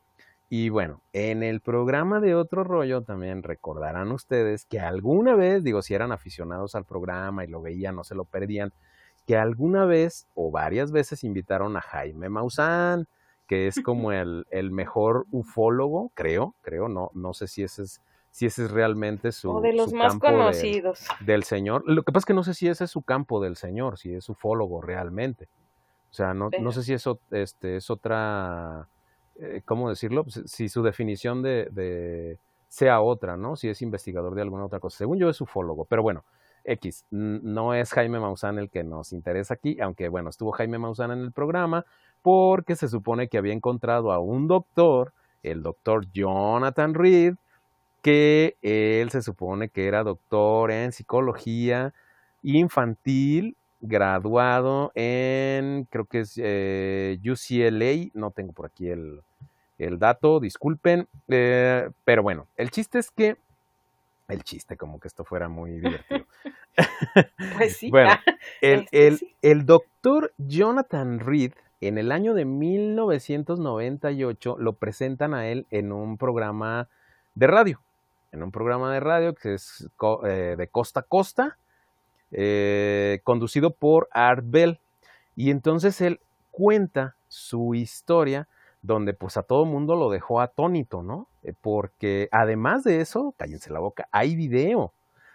[0.50, 5.82] Y bueno, en el programa de Otro Rollo también recordarán ustedes que alguna vez, digo,
[5.82, 8.74] si eran aficionados al programa y lo veían, no se lo perdían,
[9.30, 13.06] que alguna vez o varias veces invitaron a Jaime Maussan,
[13.46, 18.02] que es como el, el mejor ufólogo, creo, creo, no, no sé si ese es,
[18.32, 19.52] si ese es realmente su.
[19.52, 21.06] O de los más conocidos.
[21.20, 21.84] del señor.
[21.86, 24.16] Lo que pasa es que no sé si ese es su campo del señor, si
[24.16, 25.48] es ufólogo realmente.
[26.10, 28.88] O sea, no, no sé si eso este, es otra.
[29.40, 30.26] Eh, ¿Cómo decirlo?
[30.28, 33.56] Si su definición de, de, sea otra, ¿no?
[33.58, 34.98] Si es investigador de alguna otra cosa.
[34.98, 36.24] Según yo es ufólogo, pero bueno,
[36.70, 41.12] X, no es Jaime Maussan el que nos interesa aquí, aunque bueno, estuvo Jaime Maussan
[41.12, 41.86] en el programa
[42.22, 47.36] porque se supone que había encontrado a un doctor, el doctor Jonathan Reed,
[48.02, 51.94] que él se supone que era doctor en psicología
[52.44, 59.22] infantil, graduado en, creo que es eh, UCLA, no tengo por aquí el,
[59.98, 63.38] dato, disculpen, eh, pero bueno, el chiste es que
[64.30, 66.26] el chiste, como que esto fuera muy divertido.
[67.58, 67.90] pues sí.
[67.90, 68.12] bueno,
[68.62, 68.88] el,
[69.42, 76.18] el, doctor Jonathan Reed, en el año de 1998, lo presentan a él en un
[76.18, 76.88] programa
[77.36, 77.82] de radio.
[78.32, 79.90] En un programa de radio que es
[80.26, 81.58] eh, de costa a costa.
[82.32, 84.80] eh, conducido por Art Bell.
[85.36, 86.20] Y entonces él
[86.52, 88.48] cuenta su historia
[88.82, 91.28] donde pues a todo mundo lo dejó atónito, ¿no?
[91.44, 94.94] Eh, porque además de eso, cállense la boca, hay video.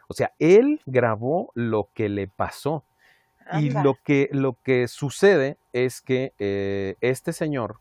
[0.09, 2.85] O sea, él grabó lo que le pasó.
[3.61, 7.79] Y lo que, lo que sucede es que eh, este señor,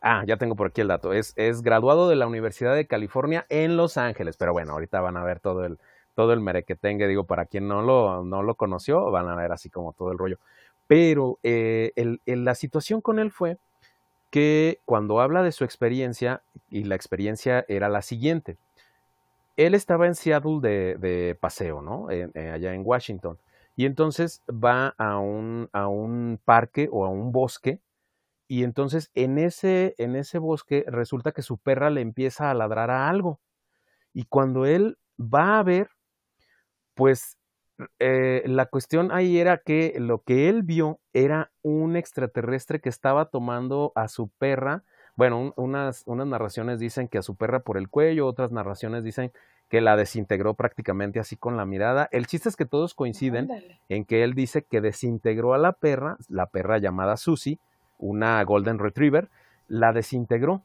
[0.00, 3.46] ah, ya tengo por aquí el dato, es, es graduado de la Universidad de California
[3.48, 5.78] en Los Ángeles, pero bueno, ahorita van a ver todo el,
[6.16, 9.70] todo el merequetengue, digo, para quien no lo, no lo conoció, van a ver así
[9.70, 10.38] como todo el rollo.
[10.88, 11.92] Pero eh,
[12.24, 13.58] la situación con él fue
[14.30, 18.58] que cuando habla de su experiencia, y la experiencia era la siguiente,
[19.56, 22.08] él estaba en Seattle de, paseo, ¿no?
[22.08, 23.38] allá en Washington.
[23.74, 27.80] Y entonces va a un, a un parque o a un bosque
[28.48, 32.90] y entonces en ese, en ese bosque resulta que su perra le empieza a ladrar
[32.90, 33.40] a algo.
[34.12, 35.90] Y cuando él va a ver,
[36.94, 37.35] pues
[37.98, 43.26] eh, la cuestión ahí era que lo que él vio era un extraterrestre que estaba
[43.26, 44.82] tomando a su perra.
[45.14, 49.32] Bueno, unas, unas narraciones dicen que a su perra por el cuello, otras narraciones dicen
[49.68, 52.08] que la desintegró prácticamente así con la mirada.
[52.12, 53.50] El chiste es que todos coinciden
[53.88, 57.58] en que él dice que desintegró a la perra, la perra llamada Susie,
[57.98, 59.28] una Golden Retriever,
[59.68, 60.62] la desintegró.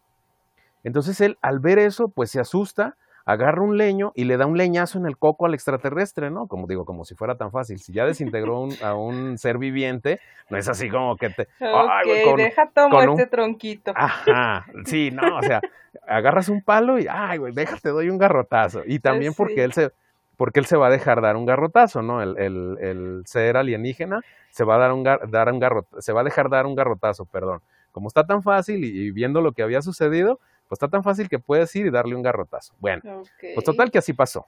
[0.84, 4.58] Entonces él al ver eso, pues se asusta, agarra un leño y le da un
[4.58, 6.48] leñazo en el coco al extraterrestre, ¿no?
[6.48, 7.80] Como digo, como si fuera tan fácil.
[7.80, 11.44] Si ya desintegró a un ser viviente, no es así como que te...
[11.60, 13.94] Ok, deja tomar este tronquito.
[13.96, 15.62] Ajá, sí, no, o sea,
[16.08, 18.82] agarras un palo y, ay, güey, déjate, doy un garrotazo.
[18.86, 19.92] Y también porque él se...
[20.38, 22.24] Porque él se va a dejar dar un garrotazo, ¿no?
[22.24, 26.24] El, el, el ser alienígena se va a dar un, dar un se va a
[26.24, 27.62] dejar dar un garrotazo, perdón.
[27.92, 30.40] Como está tan fácil y viendo lo que había sucedido,
[30.72, 32.74] pues está tan fácil que puedes ir y darle un garrotazo.
[32.80, 33.02] Bueno,
[33.42, 34.48] pues total que así pasó.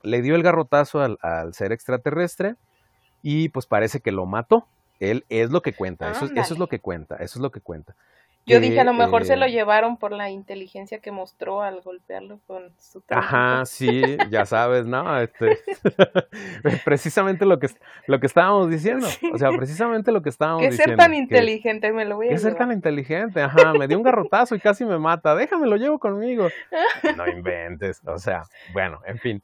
[0.00, 2.54] Le dio el garrotazo al, ser extraterrestre
[3.20, 4.68] y pues parece que lo mató.
[5.00, 7.60] Él es lo que cuenta, eso, eso, es lo que cuenta, eso es lo que
[7.60, 7.96] cuenta.
[8.46, 11.80] Yo dije, a lo mejor se lo eh, llevaron por la inteligencia que mostró al
[11.82, 15.20] golpearlo con su Ajá, sí, ya sabes, ¿no?
[15.20, 15.58] Este,
[16.84, 17.68] precisamente lo que,
[18.06, 19.06] lo que estábamos diciendo.
[19.32, 20.84] O sea, precisamente lo que estábamos diciendo.
[20.84, 23.40] Que ser tan inteligente, me lo voy a ¿Qué ser tan inteligente?
[23.40, 25.34] Ajá, me dio un garrotazo y casi me mata.
[25.34, 26.48] Déjame, lo llevo conmigo.
[27.16, 28.00] No inventes.
[28.06, 29.42] O sea, bueno, en fin.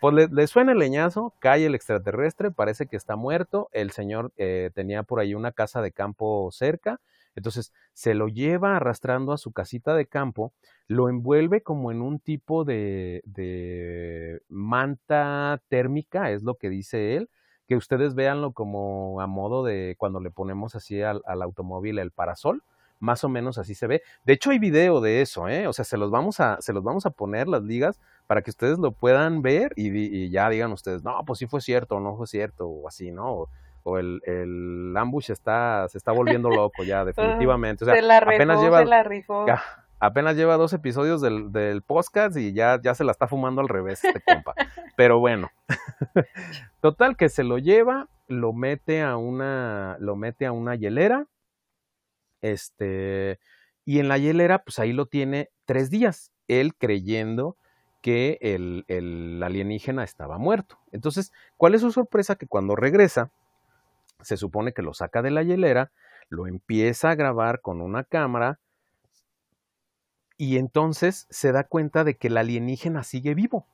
[0.00, 3.68] Pues le, suena el leñazo, cae el extraterrestre, parece que está muerto.
[3.72, 7.00] El señor eh, tenía por ahí una casa de campo cerca
[7.38, 10.52] entonces se lo lleva arrastrando a su casita de campo,
[10.86, 13.22] lo envuelve como en un tipo de,
[14.48, 17.30] manta térmica, es lo que dice él,
[17.66, 22.62] que ustedes véanlo como a modo de cuando le ponemos así al, automóvil el parasol,
[23.00, 24.02] más o menos así se ve.
[24.24, 25.68] De hecho hay video de eso, ¿eh?
[25.68, 28.50] O sea, se los vamos a, se los vamos a poner las ligas para que
[28.50, 32.26] ustedes lo puedan ver y, ya digan ustedes, no, pues sí fue cierto no fue
[32.26, 33.48] cierto o así, ¿no?
[33.96, 37.84] El, el ambush está, se está volviendo loco ya, definitivamente.
[37.84, 38.84] O sea, se la apenas lleva,
[40.00, 43.68] apenas lleva dos episodios del, del, podcast y ya, ya se la está fumando al
[43.68, 44.54] revés este compa.
[44.96, 45.50] Pero bueno,
[46.80, 51.26] total que se lo lleva, lo mete a una, lo mete a una hielera,
[52.40, 53.38] este,
[53.84, 57.56] y en la hielera, pues ahí lo tiene tres días, él creyendo
[58.00, 60.78] que el, el alienígena estaba muerto.
[60.92, 62.36] Entonces, ¿cuál es su sorpresa?
[62.36, 63.30] Que cuando regresa,
[64.20, 65.90] se supone que lo saca de la hielera,
[66.28, 68.58] lo empieza a grabar con una cámara
[70.36, 73.66] y entonces se da cuenta de que el alienígena sigue vivo.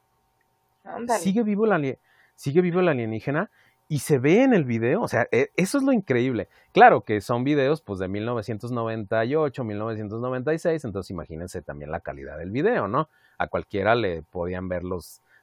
[1.19, 1.99] Sigue vivo, el
[2.37, 3.51] sigue vivo el alienígena
[3.89, 6.49] y se ve en el video, o sea, e, eso es lo increíble.
[6.73, 12.89] Claro que son videos pues de 1998, 1996, entonces imagínense también la calidad del video,
[12.89, 13.09] ¿no?
[13.39, 14.83] A cualquiera le podían ver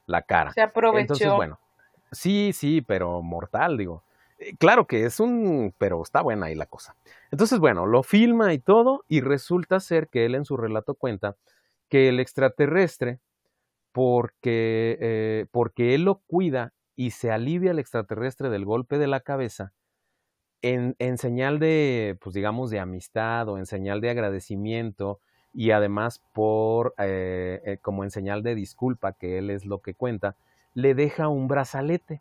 [0.06, 0.52] la cara.
[0.52, 1.00] Se aprovechó.
[1.00, 1.58] Entonces, bueno,
[2.10, 4.02] sí, sí, pero mortal, digo.
[4.42, 6.96] Eh, claro que es un, pero está buena ahí la cosa.
[7.30, 11.36] Entonces, bueno, lo filma y todo, y resulta ser que él en su relato cuenta
[11.88, 13.20] que el extraterrestre,
[13.92, 19.20] porque, eh, porque él lo cuida y se alivia el extraterrestre del golpe de la
[19.20, 19.72] cabeza,
[20.62, 25.20] en, en, señal de, pues digamos, de amistad o en señal de agradecimiento
[25.52, 30.36] y además por, eh, como en señal de disculpa, que él es lo que cuenta,
[30.74, 32.20] le deja un brazalete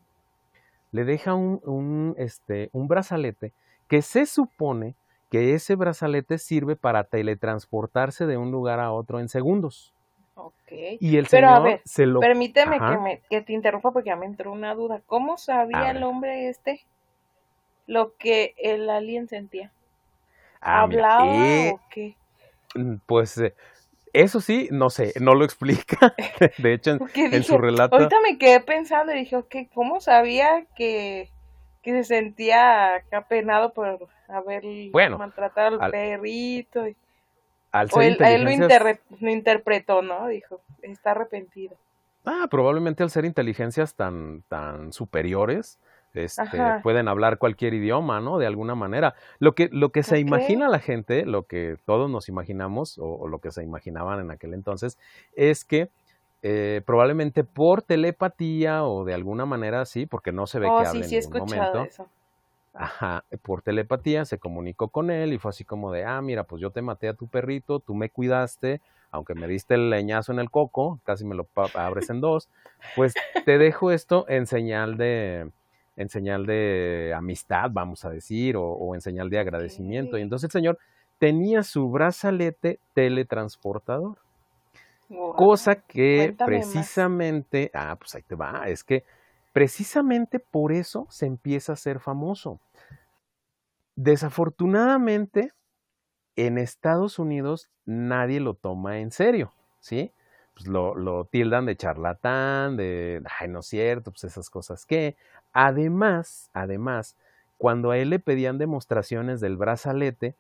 [0.92, 3.54] le deja un, este, un brazalete
[3.88, 4.96] que se supone
[5.30, 9.94] que ese brazalete sirve para teletransportarse de un lugar a otro en segundos.
[10.36, 10.72] Ok.
[11.00, 12.20] Y el Pero señor se lo...
[12.20, 15.02] Permíteme que, me, que te interrumpa porque ya me entró una duda.
[15.06, 16.82] ¿Cómo sabía el hombre este
[17.88, 19.72] lo que el alien sentía?
[20.60, 22.16] Ah, ¿Hablaba eh, o qué?
[22.76, 23.56] Mm, pues eh,
[24.14, 26.14] Eso sí, no sé, no lo explica.
[26.58, 27.96] De hecho, en, su relato.
[27.96, 31.30] Ahorita me quedé pensando y dije, ¿cómo sabía que,
[31.82, 34.64] que se sentía apenado por haber
[35.18, 36.86] maltratado al, perrito?
[37.72, 38.18] Al o él,
[39.20, 40.28] lo, interpretó, ¿no?
[40.28, 41.78] Dijo, está arrepentido.
[42.26, 45.80] Ah, probablemente al ser inteligencias tan, tan superiores,
[46.14, 48.38] este, pueden hablar cualquier idioma, ¿no?
[48.38, 49.16] De alguna manera.
[49.40, 53.40] Lo que, lo que se imagina la gente, lo que todos nos imaginamos, o, lo
[53.40, 54.98] que se imaginaban en aquel entonces,
[55.36, 55.90] es que
[56.44, 60.88] eh, probablemente por telepatía o de alguna manera así, porque no se ve oh, que
[60.88, 61.88] hable en ningún momento.
[62.74, 66.62] Ajá, por telepatía se comunicó con él y fue así como de, ah, mira, pues
[66.62, 68.80] yo te maté a tu perrito, tú me cuidaste,
[69.12, 72.48] aunque me diste el leñazo en el coco, casi me lo abres en dos,
[72.96, 73.14] pues
[73.46, 75.52] te dejo esto en señal de,
[75.96, 80.18] en señal de amistad, vamos a decir, o, en señal de agradecimiento.
[80.18, 80.80] Y entonces el Señor
[81.18, 84.18] tenía su brazalete teletransportador.
[85.36, 89.04] cosa que precisamente, ah, pues ahí te va, es que
[89.54, 92.60] precisamente por eso se empieza a ser famoso.
[93.96, 95.52] Desafortunadamente,
[96.36, 100.12] en Estados Unidos nadie lo toma en serio, ¿sí?
[100.54, 105.16] Pues lo, lo, tildan de charlatán, de, ay, no es cierto, pues esas cosas que.
[105.54, 107.16] Además, además,
[107.58, 110.36] cuando a él le pedían demostraciones del brazalete,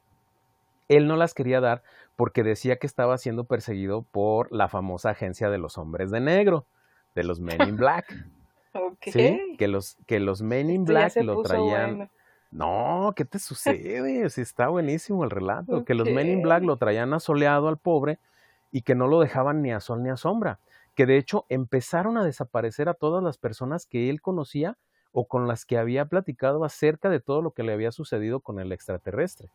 [0.89, 1.83] él no las quería dar
[2.15, 6.65] porque decía que estaba siendo perseguido por la famosa agencia de los hombres de negro,
[7.15, 8.13] de los Men in Black.
[9.01, 9.55] ¿Sí?
[9.57, 12.09] Que los, que los Men in Black lo traían.
[12.51, 14.29] No, ¿qué te sucede?
[14.29, 15.85] Si está buenísimo el relato.
[15.85, 18.19] Que los Men in Black lo traían asoleado al pobre
[18.71, 20.59] y que no lo dejaban ni a sol ni a sombra.
[20.95, 24.77] Que de hecho empezaron a desaparecer a todas las personas que él conocía
[25.13, 28.59] o con las que había platicado acerca de todo lo que le había sucedido con
[28.59, 29.49] el extraterrestre.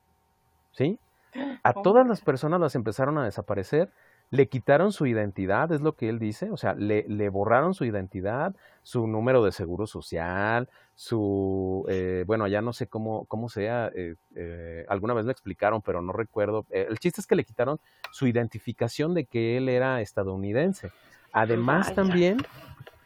[0.72, 0.98] ¿Sí?
[1.62, 3.90] A todas las personas las empezaron a desaparecer
[4.30, 7.84] le quitaron su identidad, es lo que él dice, o sea, le, le borraron su
[7.84, 13.90] identidad, su número de seguro social, su, eh, bueno, ya no sé cómo, cómo sea,
[13.94, 16.66] eh, eh, alguna vez lo explicaron, pero no recuerdo.
[16.70, 17.78] el chiste es que le quitaron
[18.10, 20.90] su identificación de que él era estadounidense.
[21.32, 22.38] Además también,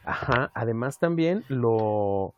[0.05, 2.35] ajá, además también lo,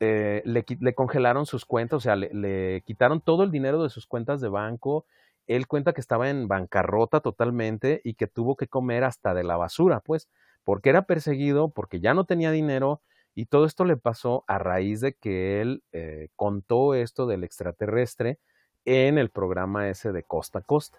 [0.00, 4.06] le, le, congelaron sus cuentas, o sea, le, le, quitaron todo el dinero de sus
[4.06, 5.04] cuentas de banco,
[5.46, 9.56] él cuenta que estaba en bancarrota totalmente y que tuvo que comer hasta de la
[9.56, 10.28] basura, pues,
[10.64, 13.00] porque era perseguido, porque ya no tenía dinero
[13.38, 18.38] y todo esto le pasó a raíz de que él eh, contó esto del extraterrestre
[18.84, 20.98] en el programa ese de Costa a Costa.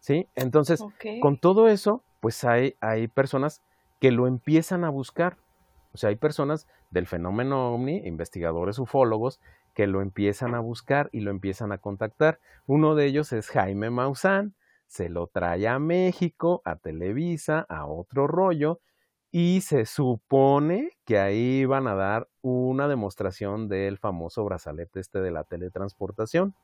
[0.00, 0.26] ¿Sí?
[0.34, 0.82] Entonces,
[1.20, 3.62] con todo eso, pues hay, hay personas
[4.00, 5.36] que lo empiezan a buscar.
[5.92, 9.40] O sea, hay personas del fenómeno ovni, investigadores ufólogos,
[9.74, 12.40] que lo empiezan a buscar y lo empiezan a contactar.
[12.66, 14.54] Uno de ellos es Jaime Maussan,
[14.86, 18.80] se lo trae a México, a Televisa, a otro rollo,
[19.32, 25.30] y se supone que ahí van a dar una demostración del famoso brazalete este de
[25.30, 26.54] la teletransportación.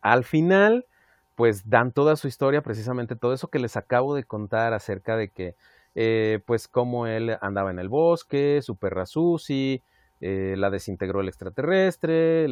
[0.00, 0.86] Al final,
[1.34, 5.30] pues dan toda su historia, precisamente todo eso que les acabo de contar acerca de
[5.30, 5.56] que,
[5.94, 9.82] eh, pues cómo él andaba en el bosque, su perra Susi,
[10.20, 12.46] eh, la desintegró el extraterrestre,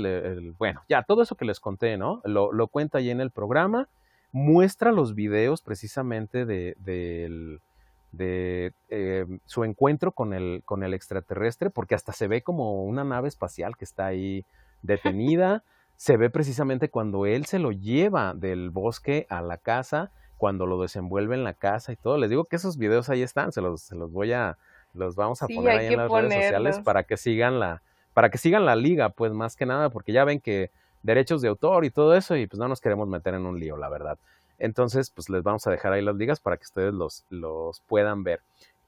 [0.58, 2.20] bueno, ya todo eso que les conté, ¿no?
[2.24, 3.88] Lo, cuenta ahí en el programa,
[4.30, 11.94] muestra los videos precisamente de, de, eh, su encuentro con el, con el extraterrestre, porque
[11.94, 14.44] hasta se ve como una nave espacial que está ahí
[14.82, 15.64] detenida,
[15.96, 20.10] se ve precisamente cuando él se lo lleva del bosque a la casa,
[20.42, 22.18] cuando lo desenvuelve en la casa y todo.
[22.18, 24.58] Les digo que esos videos ahí están, se los, se los voy a,
[24.92, 27.80] los vamos a poner ahí en las redes sociales para que sigan la,
[28.12, 30.72] para que sigan la liga, pues más que nada, porque ya ven que
[31.04, 33.76] derechos de autor y todo eso, y pues no nos queremos meter en un lío,
[33.76, 34.18] la verdad.
[34.58, 38.24] Entonces, pues les vamos a dejar ahí las ligas para que ustedes los, los puedan
[38.24, 38.40] ver.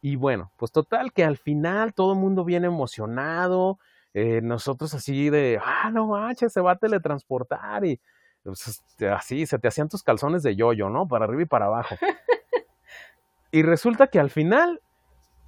[0.02, 3.78] Y bueno, pues total que al final todo el mundo viene emocionado,
[4.12, 8.00] eh, nosotros así de, ah, no manches, se va a teletransportar y
[8.44, 11.09] pues, así se te hacían tus calzones de yoyo, ¿no?
[11.09, 11.96] Para arriba y para abajo.
[13.50, 14.80] y resulta que al final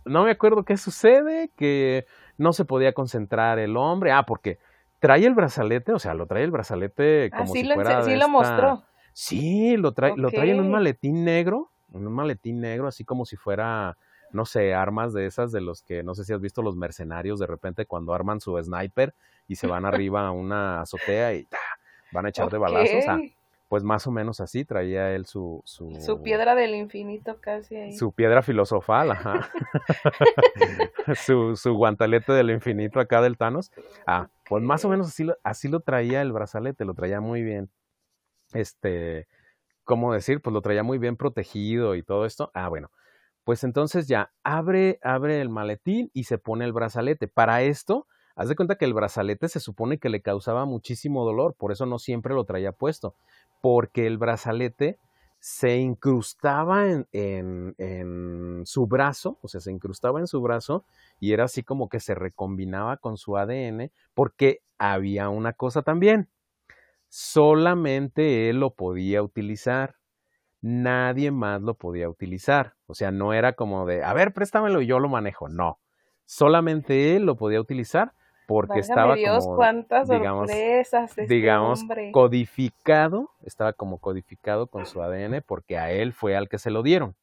[0.04, 2.06] no me acuerdo qué sucede, que
[2.38, 4.12] no se podía concentrar el hombre.
[4.12, 4.58] Ah, porque
[4.98, 8.02] trae el brazalete, o sea, lo trae el brazalete como si fuera.
[8.02, 8.84] Sí, lo mostró.
[9.12, 13.24] Sí, lo trae, lo trae en un maletín negro, en un maletín negro, así como
[13.24, 13.96] si fuera,
[14.30, 17.38] no sé, armas de esas de los que, no sé si has visto los mercenarios
[17.38, 19.14] de repente cuando arman su sniper
[19.48, 21.48] y se van arriba a una azotea y
[22.12, 23.04] van a echar de balazos.
[23.08, 23.18] Ah,
[23.68, 25.60] pues más o menos así traía él su...
[25.64, 27.92] Su, piedra del infinito casi ahí.
[27.92, 29.50] Su piedra filosofal, ajá.
[31.26, 33.72] su, su guantalete del infinito acá del Thanos.
[34.06, 37.42] Ah, pues más o menos así lo, así lo traía el brazalete, lo traía muy
[37.42, 37.70] bien.
[38.52, 39.26] Este,
[39.84, 40.40] ¿cómo decir?
[40.40, 42.52] Pues lo traía muy bien protegido y todo esto.
[42.54, 42.90] Ah, bueno,
[43.42, 47.26] pues entonces ya abre, abre el maletín y se pone el brazalete.
[47.26, 48.06] Para esto,
[48.36, 51.86] haz de cuenta que el brazalete se supone que le causaba muchísimo dolor, por eso
[51.86, 53.14] no siempre lo traía puesto,
[53.60, 54.98] porque el brazalete
[55.40, 60.84] se incrustaba en, su brazo, o sea, se incrustaba en su brazo
[61.18, 66.28] y era así como que se recombinaba con su ADN, porque había una cosa también,
[67.08, 69.96] solamente él lo podía utilizar
[70.66, 72.74] nadie más lo podía utilizar.
[72.86, 75.48] O sea, no era como de, a ver, préstamelo y yo lo manejo.
[75.48, 75.78] No,
[76.24, 78.12] solamente él lo podía utilizar
[78.46, 79.58] porque estaba como,
[80.08, 86.48] digamos, este digamos codificado, estaba como codificado con su ADN porque a él fue al
[86.48, 87.16] que se lo dieron.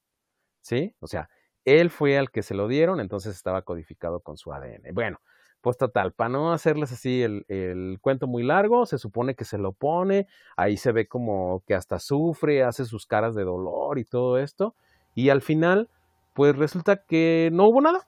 [0.61, 0.95] ¿Sí?
[0.99, 1.29] O sea,
[1.65, 4.93] él fue al que se lo dieron, entonces estaba codificado con su ADN.
[4.93, 5.19] Bueno,
[5.63, 9.71] pues total, para no hacerles así el, cuento muy largo, se supone que se lo
[9.71, 14.37] pone, ahí se ve como que hasta sufre, hace sus caras de dolor y todo
[14.37, 14.75] esto,
[15.15, 15.89] y al final,
[16.33, 18.05] pues resulta que no hubo nada.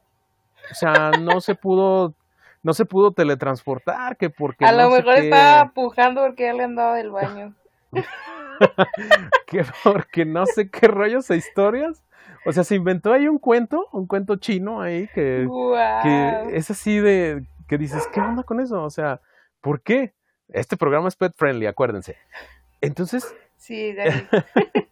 [0.70, 2.13] O sea, no se pudo,
[2.66, 4.66] no se pudo teletransportar, que porque...
[4.66, 7.53] A lo mejor estaba pujando porque ya le andaba del baño.
[9.45, 12.03] que porque no sé qué rollos e historias.
[12.43, 15.47] O sea, se inventó ahí un cuento, un cuento chino ahí que,
[16.01, 18.82] que es así de que dices, ¿qué onda con eso?
[18.82, 19.22] O sea,
[19.61, 20.16] ¿por qué?
[20.49, 22.18] Este programa es pet friendly, acuérdense.
[22.82, 23.32] Entonces.
[23.57, 23.95] Sí,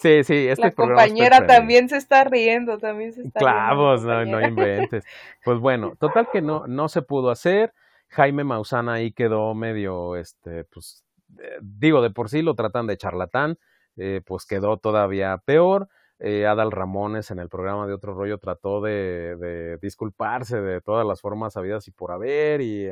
[0.00, 4.40] sí, sí, este La compañera también se está riendo, también se está Clavos, no, no
[4.46, 5.04] inventes.
[5.44, 7.72] Pues bueno, total que no, no se pudo hacer.
[8.08, 11.04] Jaime Mausana ahí quedó medio, este, pues,
[11.38, 13.58] eh, digo, de por sí lo tratan de charlatán,
[13.96, 15.88] eh, pues quedó todavía peor.
[16.18, 21.20] Eh, Adal Ramones en el programa de Otro Rollo trató de, disculparse de todas las
[21.20, 22.88] formas habidas y por haber, y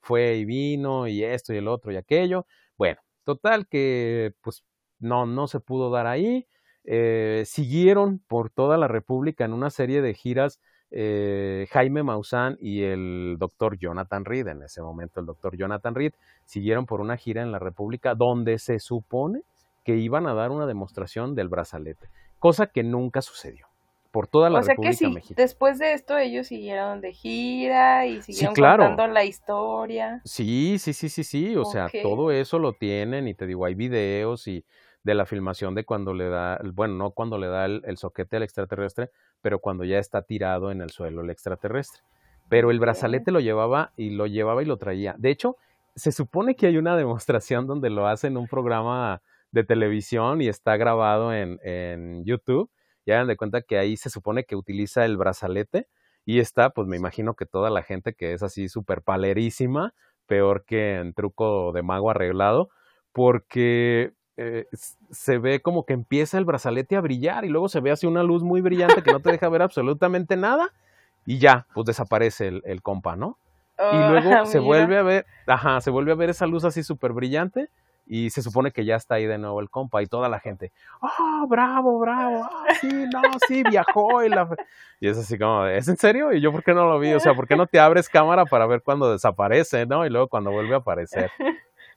[0.00, 2.46] fue y vino, y esto y el otro y aquello.
[2.76, 4.64] Bueno, total que pues
[5.04, 6.46] no, no se pudo dar ahí.
[6.84, 12.82] Eh, siguieron por toda la República en una serie de giras eh, Jaime Maussan y
[12.82, 16.12] el doctor Jonathan Reed, en ese momento el doctor Jonathan Reed,
[16.44, 19.42] siguieron por una gira en la República donde se supone
[19.82, 22.08] que iban a dar una demostración del brazalete
[22.44, 23.66] cosa que nunca sucedió
[24.10, 28.20] por toda la o sea que sí, Después de esto ellos siguieron de gira y
[28.20, 30.20] siguieron contando la historia.
[30.26, 33.74] Sí, sí, sí, sí, sí, o sea, todo eso lo tienen y te digo, hay
[33.74, 34.62] videos y
[35.04, 38.42] de la filmación de cuando le da, bueno, no cuando le da el, soquete al
[38.42, 39.10] extraterrestre,
[39.42, 42.02] pero cuando ya está tirado en el suelo el extraterrestre.
[42.48, 45.14] Pero el brazalete lo llevaba y lo llevaba y lo traía.
[45.18, 45.56] De hecho,
[45.94, 50.48] se supone que hay una demostración donde lo hace en un programa de televisión y
[50.48, 52.70] está grabado en, en YouTube.
[53.06, 55.86] Ya dan de cuenta que ahí se supone que utiliza el brazalete
[56.24, 59.92] y está, pues me imagino que toda la gente que es así súper palerísima,
[60.26, 62.70] peor que en truco de mago arreglado,
[63.12, 64.66] porque eh,
[65.10, 68.22] se ve como que empieza el brazalete a brillar y luego se ve así una
[68.22, 70.72] luz muy brillante que no te deja ver absolutamente nada
[71.24, 73.38] y ya, pues desaparece el, el compa, ¿no?
[73.78, 76.82] y oh, luego se vuelve a ver, ajá, se vuelve a ver esa luz así
[76.82, 77.68] súper brillante
[78.06, 80.72] y se supone que ya está ahí de nuevo el compa y toda la gente,
[81.00, 82.44] ¡oh, bravo, bravo!
[82.44, 84.22] ¡Ah, sí, no, sí, viajó!
[84.22, 84.48] Y, la...
[85.00, 86.32] y es así como, ¿es en serio?
[86.32, 87.14] ¿Y yo por qué no lo vi?
[87.14, 90.04] O sea, ¿por qué no te abres cámara para ver cuando desaparece, no?
[90.04, 91.30] Y luego cuando vuelve a aparecer.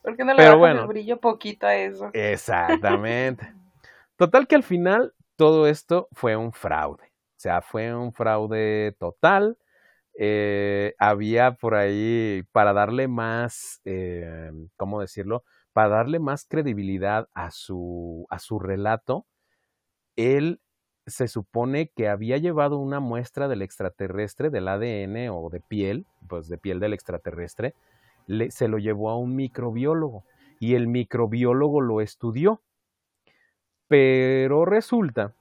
[0.08, 2.12] ¿Por qué no le Pero bueno, el brillo poquito a eso?
[2.14, 3.53] Exactamente.
[4.16, 7.03] Total que al final todo esto fue un fraude.
[7.03, 9.58] O sea, fue un fraude total.
[10.18, 15.43] Eh, había por ahí, para darle más, eh, ¿cómo decirlo?
[15.78, 19.28] para darle más credibilidad a su, a su relato,
[20.16, 20.60] él
[21.05, 26.47] se supone que había llevado una muestra del extraterrestre, del ADN o de piel, pues
[26.47, 27.76] de piel del extraterrestre,
[28.49, 30.23] se lo llevó a un microbiólogo
[30.59, 32.61] y el microbiólogo lo estudió.
[33.88, 35.34] Pero resulta,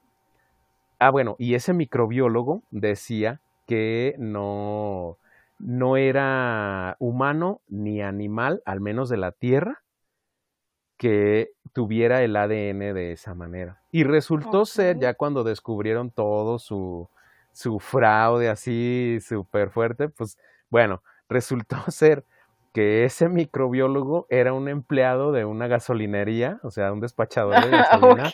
[0.99, 5.19] ah bueno, y ese microbiólogo decía que no,
[5.59, 9.83] no era humano ni animal, al menos de la Tierra,
[10.97, 13.83] que tuviera el ADN de esa manera.
[13.91, 17.09] Y resultó ser, ya cuando descubrieron todo su,
[17.53, 20.39] su fraude así súper fuerte, pues
[20.71, 22.25] bueno, resultó ser
[22.77, 28.31] que ese microbiólogo era un empleado de una gasolinería, o sea, un despachador de gasolina.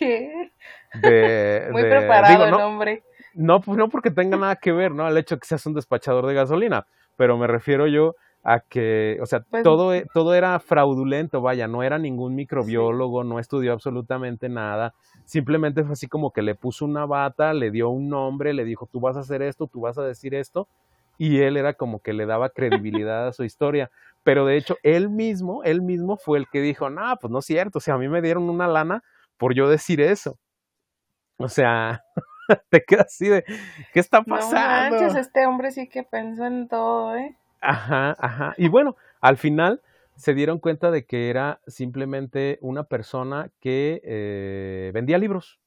[1.71, 3.05] Muy preparado el hombre.
[3.35, 5.07] No, no porque tenga nada que ver, ¿no?
[5.07, 9.17] Al hecho de que seas un despachador de gasolina, pero me refiero yo a que,
[9.23, 14.49] o sea, pues todo, todo era fraudulento, vaya, no era ningún microbiólogo, no estudió absolutamente
[14.49, 14.93] nada,
[15.25, 18.89] simplemente fue así como que le puso una bata, le dio un nombre, le dijo,
[18.91, 20.67] tú vas a hacer esto, tú vas a decir esto,
[21.23, 23.93] y él era como que le daba credibilidad a su historia,
[24.25, 27.45] pero de hecho él mismo, él mismo fue el que dijo, no, pues no es
[27.45, 29.05] cierto, o sea, a mí me dieron una lana
[29.37, 30.37] por yo decir eso.
[31.37, 32.03] O sea,
[32.71, 33.45] te quedas así de,
[33.93, 34.97] ¿qué está pasando?
[34.97, 37.37] No manches, este hombre sí que pensó en todo, ¿eh?
[37.61, 38.55] Ajá, ajá.
[38.57, 39.81] Y bueno, al final
[40.17, 45.61] se dieron cuenta de que era simplemente una persona que eh, vendía libros.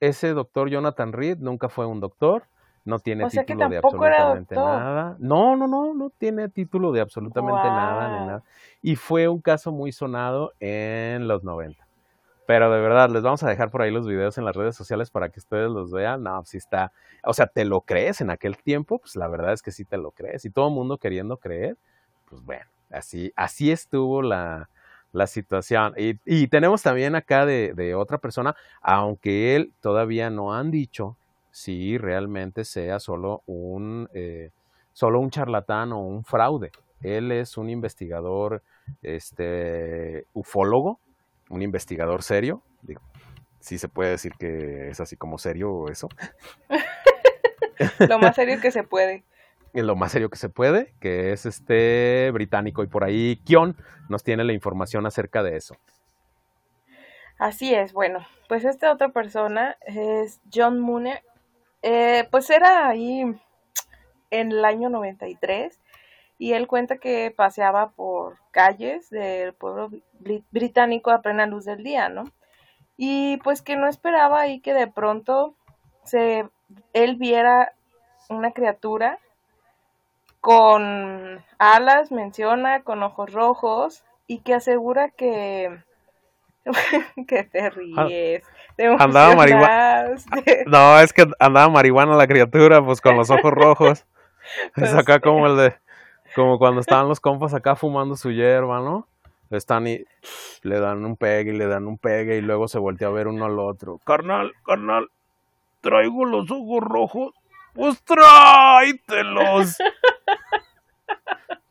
[0.00, 2.48] Ese doctor Jonathan Reed nunca fue un doctor,
[2.84, 5.16] no tiene título de absolutamente nada.
[5.18, 8.42] No, no, no, no tiene título de absolutamente nada, ni nada.
[8.82, 11.84] Y fue un caso muy sonado en los 90.
[12.46, 15.10] Pero de verdad, les vamos a dejar por ahí los videos en las redes sociales
[15.10, 16.22] para que ustedes los vean.
[16.22, 16.92] No, si está,
[17.24, 18.98] o sea, ¿te lo crees en aquel tiempo?
[18.98, 20.44] Pues la verdad es que sí te lo crees.
[20.44, 21.78] Y todo el mundo queriendo creer,
[22.28, 24.68] pues bueno, así, así estuvo la,
[25.12, 25.94] la situación.
[25.96, 31.16] Y, y, tenemos también acá de, de, otra persona, aunque él todavía no han dicho
[31.54, 34.50] si realmente sea solo un, eh,
[34.92, 36.72] solo un charlatán o un fraude.
[37.00, 38.64] Él es un investigador,
[39.02, 40.98] este, ufólogo,
[41.50, 42.60] un investigador serio.
[42.82, 43.02] Digo,
[43.60, 46.08] sí se puede decir que es así como serio eso.
[48.08, 49.22] Lo más serio que se puede.
[49.74, 53.76] Lo más serio que se puede, que es este británico y por ahí Kion
[54.08, 55.76] nos tiene la información acerca de eso.
[57.38, 61.14] Así es, bueno, pues esta otra persona es John Mooney.
[61.86, 63.20] Eh, pues era ahí
[64.30, 65.78] en el año 93
[66.38, 69.90] y él cuenta que paseaba por calles del pueblo
[70.50, 72.24] británico a plena luz del día, ¿no?
[72.96, 75.56] Y pues que no esperaba ahí que de pronto
[76.04, 76.48] se
[76.94, 77.74] él viera
[78.30, 79.18] una criatura
[80.40, 85.84] con alas, menciona, con ojos rojos y que asegura que
[87.28, 88.42] que te ríes.
[88.98, 90.14] Andaba marihuana.
[90.66, 94.06] No, es que andaba marihuana la criatura, pues con los ojos rojos.
[94.66, 95.74] es pues acá como el de
[96.34, 99.06] como cuando estaban los compas acá fumando su hierba, ¿no?
[99.50, 100.04] Están y
[100.62, 103.28] le dan un pegue y le dan un pegue y luego se voltea a ver
[103.28, 103.98] uno al otro.
[104.04, 105.08] Carnal, carnal,
[105.80, 107.34] traigo los ojos rojos.
[107.74, 109.76] Pues tráitelos.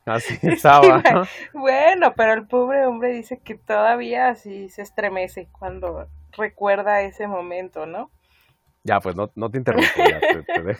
[0.05, 1.01] Así estaba.
[1.01, 1.23] ¿no?
[1.53, 7.86] Bueno, pero el pobre hombre dice que todavía así se estremece cuando recuerda ese momento,
[7.86, 8.11] ¿no?
[8.84, 9.88] Ya, pues no, no te interrumpo,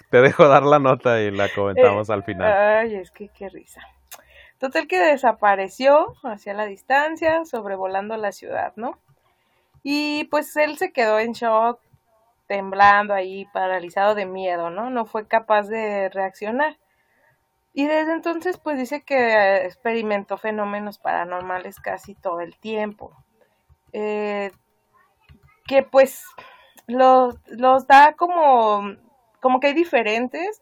[0.10, 2.52] te, dejo dar la nota y la comentamos al final.
[2.52, 3.82] Ay, es que qué risa.
[4.58, 9.00] Total que desapareció hacia la distancia, sobrevolando la ciudad, ¿no?
[9.84, 11.80] Y pues él se quedó en shock,
[12.48, 14.90] temblando ahí, paralizado de miedo, ¿no?
[14.90, 16.78] No fue capaz de reaccionar.
[17.74, 23.16] Y desde entonces, pues dice que experimentó fenómenos paranormales casi todo el tiempo.
[23.94, 24.52] Eh,
[25.66, 26.26] que pues
[26.88, 28.96] los, los da como,
[29.42, 30.62] como que hay diferentes,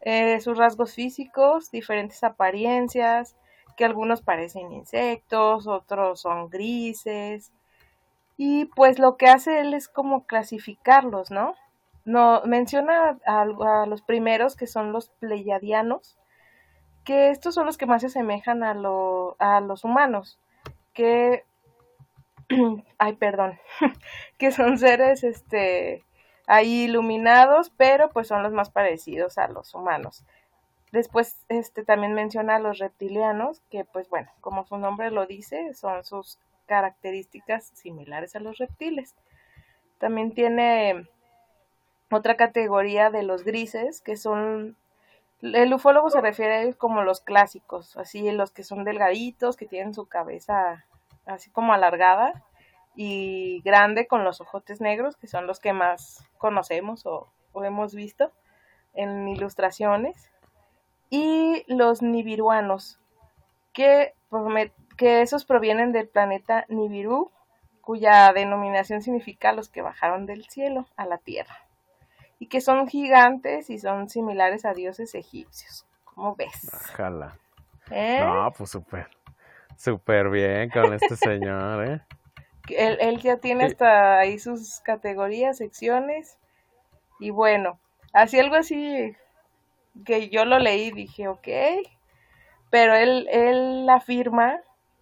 [0.00, 3.36] eh, sus rasgos físicos, diferentes apariencias,
[3.76, 7.52] que algunos parecen insectos, otros son grises.
[8.36, 11.54] Y pues lo que hace él es como clasificarlos, ¿no?
[12.04, 13.44] no menciona a,
[13.86, 16.18] los primeros que son los pleiadianos,
[17.04, 18.74] que estos son los que más se asemejan a,
[19.38, 20.38] a los humanos,
[20.92, 21.44] que
[22.98, 23.58] ay, perdón,
[24.38, 26.04] que son seres, este,
[26.46, 30.24] ahí iluminados, pero pues son los más parecidos a los humanos.
[30.92, 35.72] Después, este, también menciona a los reptilianos, que pues bueno, como su nombre lo dice,
[35.74, 39.14] son sus características similares a los reptiles.
[39.98, 41.08] También tiene
[42.10, 44.76] otra categoría de los grises, que son,
[45.40, 49.66] el ufólogo se refiere a ellos como los clásicos, así los que son delgaditos, que
[49.66, 50.84] tienen su cabeza
[51.26, 52.42] así como alargada
[52.94, 58.32] y grande con los ojotes negros, que son los que más conocemos o, hemos visto
[58.94, 60.30] en ilustraciones,
[61.10, 62.98] y los nibiruanos,
[63.74, 64.14] que,
[64.96, 67.30] que esos provienen del planeta Nibiru,
[67.82, 71.66] cuya denominación significa los que bajaron del cielo a la tierra,
[72.38, 75.86] y que son gigantes y son similares a dioses egipcios.
[76.04, 76.70] ¿Cómo ves?
[76.72, 77.36] Ojalá.
[77.90, 78.20] ¿Eh?
[78.22, 79.08] No, pues súper
[79.82, 82.00] Súper bien con este señor, ¿eh?
[82.68, 86.38] Él, ya tiene hasta ahí sus categorías, secciones.
[87.18, 87.80] Y bueno,
[88.12, 89.16] así algo así
[90.04, 91.48] que yo lo leí y dije, ok.
[92.70, 94.60] Pero él, él afirma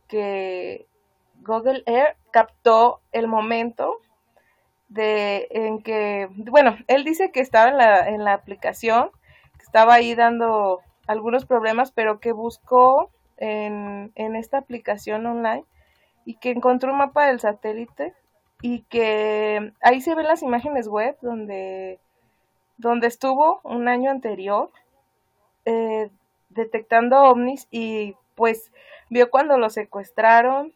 [0.08, 0.86] que
[1.42, 3.98] Google Air captó el momento
[4.88, 9.10] de en que, bueno, él dice que estaba en la, en la aplicación,
[9.58, 13.10] que estaba ahí dando algunos problemas, pero que buscó
[13.40, 15.64] en, esta aplicación online
[16.24, 18.14] y que encontró un mapa del satélite
[18.62, 21.98] y que ahí se ven las imágenes web donde,
[22.76, 24.70] donde estuvo un año anterior
[25.64, 26.10] eh,
[26.50, 28.72] detectando ovnis y pues
[29.08, 30.72] vio cuando lo secuestraron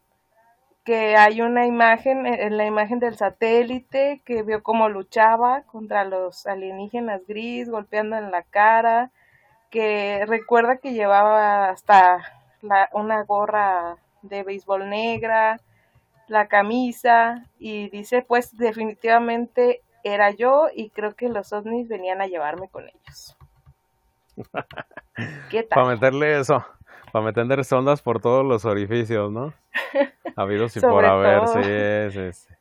[0.85, 6.05] que hay una imagen, en eh, la imagen del satélite, que vio cómo luchaba contra
[6.05, 9.11] los alienígenas gris, golpeando en la cara,
[9.71, 12.23] que recuerda que llevaba hasta
[12.93, 15.61] una gorra de béisbol negra,
[16.29, 22.27] la camisa, y dice, pues definitivamente era yo y creo que los ovnis venían a
[22.27, 23.37] llevarme con ellos.
[25.51, 25.83] ¿Qué tal?
[25.83, 26.65] Para meterle eso,
[27.13, 29.55] para meterle sondas por todos los orificios, ¿no?
[30.37, 32.55] Habidos y por haber, sí, sí, sí.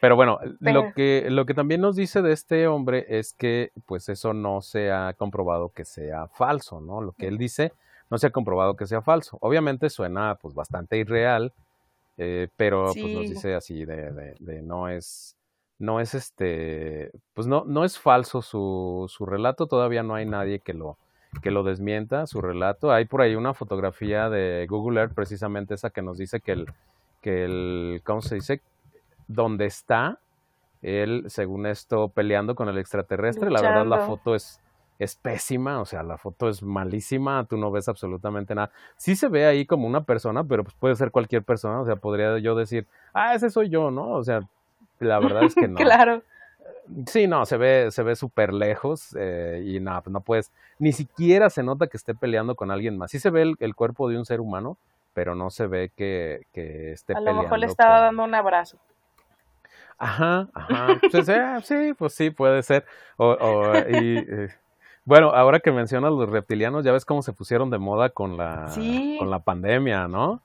[0.00, 4.08] Pero bueno, lo que lo que también nos dice de este hombre es que pues
[4.08, 7.00] eso no se ha comprobado que sea falso, ¿no?
[7.00, 7.72] Lo que él dice
[8.12, 9.38] no se ha comprobado que sea falso.
[9.40, 11.50] Obviamente suena pues bastante irreal,
[12.18, 15.34] eh, pero pues nos dice así de, de, no es
[15.78, 20.58] no es este pues no no es falso su, su relato, todavía no hay nadie
[20.58, 20.98] que lo
[21.42, 22.92] que lo desmienta, su relato.
[22.92, 26.66] Hay por ahí una fotografía de Google Earth, precisamente esa que nos dice que el,
[27.22, 28.60] que el, ¿cómo se dice?
[29.26, 30.18] Donde está
[30.82, 33.50] él, según esto, peleando con el extraterrestre.
[33.50, 34.60] La verdad, la foto es,
[35.02, 38.70] es pésima, o sea, la foto es malísima, tú no ves absolutamente nada.
[38.96, 41.96] Sí se ve ahí como una persona, pero pues puede ser cualquier persona, o sea,
[41.96, 44.10] podría yo decir, ah, ese soy yo, ¿no?
[44.10, 44.42] O sea,
[44.98, 45.76] la verdad es que no.
[45.76, 46.22] claro.
[47.06, 51.48] Sí, no, se ve, se ve súper lejos eh, y nada, no puedes, ni siquiera
[51.48, 53.10] se nota que esté peleando con alguien más.
[53.10, 54.76] Sí se ve el, cuerpo de un ser humano,
[55.14, 57.30] pero no se ve que, que esté peleando.
[57.30, 58.78] A lo mejor le estaba dando un abrazo.
[60.02, 61.00] Ajá, ajá.
[61.12, 62.84] Pues, eh, sí, pues sí, puede ser.
[63.16, 63.36] O,
[63.88, 64.48] y, eh,
[65.04, 68.72] bueno, ahora que mencionas los reptilianos, ya ves cómo se pusieron de moda con la,
[69.18, 70.42] con la pandemia, ¿no?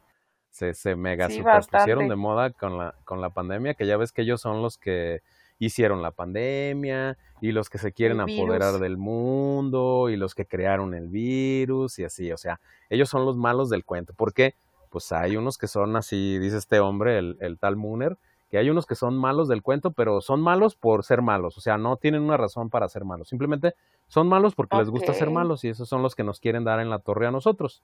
[0.49, 4.11] Se, se mega super pusieron de moda con la, con la pandemia, que ya ves
[4.11, 5.21] que ellos son los que
[5.59, 10.93] hicieron la pandemia y los que se quieren apoderar del mundo y los que crearon
[10.93, 14.13] el virus y así, o sea, ellos son los malos del cuento.
[14.15, 14.55] porque
[14.89, 18.17] Pues hay unos que son así, dice este hombre, el, el tal Mooner,
[18.49, 21.61] que hay unos que son malos del cuento, pero son malos por ser malos, o
[21.61, 23.75] sea, no tienen una razón para ser malos, simplemente
[24.07, 26.79] son malos porque les gusta ser malos y esos son los que nos quieren dar
[26.79, 27.83] en la torre a nosotros.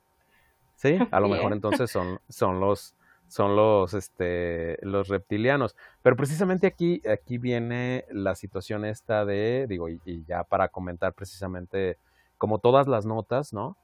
[0.75, 0.97] ¿Sí?
[1.11, 2.95] A lo mejor entonces son, son los,
[3.27, 5.75] son los, este, los reptilianos.
[6.01, 11.97] Pero precisamente aquí, aquí viene la situación esta de, digo, y, ya para comentar precisamente,
[12.37, 13.77] como todas las notas, ¿no?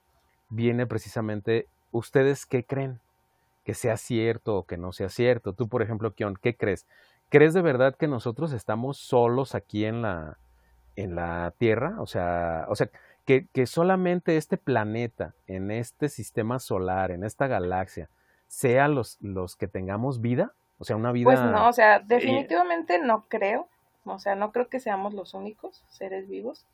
[0.49, 2.99] Viene precisamente, ¿ustedes qué creen?
[3.65, 5.53] Que sea cierto o que no sea cierto.
[5.53, 6.87] Tú, por ejemplo, Kion, ¿qué crees?
[7.29, 10.37] ¿Crees de verdad que nosotros estamos solos aquí en la,
[10.95, 11.95] en la Tierra?
[11.99, 12.89] O sea, o sea,
[13.25, 18.09] que, que solamente este planeta, en este sistema solar, en esta galaxia,
[18.47, 21.25] sea los, los que tengamos vida, o sea, una vida...
[21.25, 23.67] Pues no, o sea, definitivamente no creo,
[24.05, 26.65] o sea, no creo que seamos los únicos seres vivos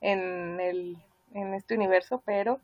[0.00, 0.98] en, el,
[1.32, 2.60] en este universo, pero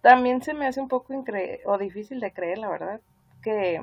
[0.00, 3.00] también se me hace un poco incre o difícil de creer, la verdad,
[3.42, 3.82] que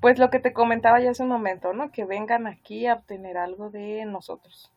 [0.00, 1.90] pues lo que te comentaba ya hace un momento, ¿no?
[1.90, 4.70] Que vengan aquí a obtener algo de nosotros.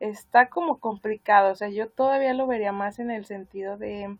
[0.00, 4.16] Está como complicado, o sea, yo todavía lo vería más en el sentido de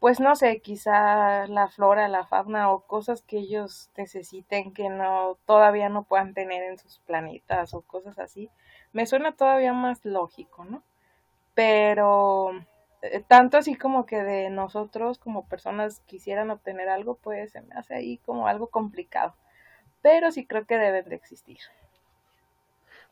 [0.00, 5.36] pues no sé, quizá la flora, la fauna o cosas que ellos necesiten que no
[5.44, 8.50] todavía no puedan tener en sus planetas o cosas así,
[8.92, 10.82] me suena todavía más lógico, ¿no?
[11.54, 12.52] Pero
[13.02, 17.74] eh, tanto así como que de nosotros como personas quisieran obtener algo, pues se me
[17.74, 19.34] hace ahí como algo complicado.
[20.02, 21.58] Pero sí creo que deben de existir.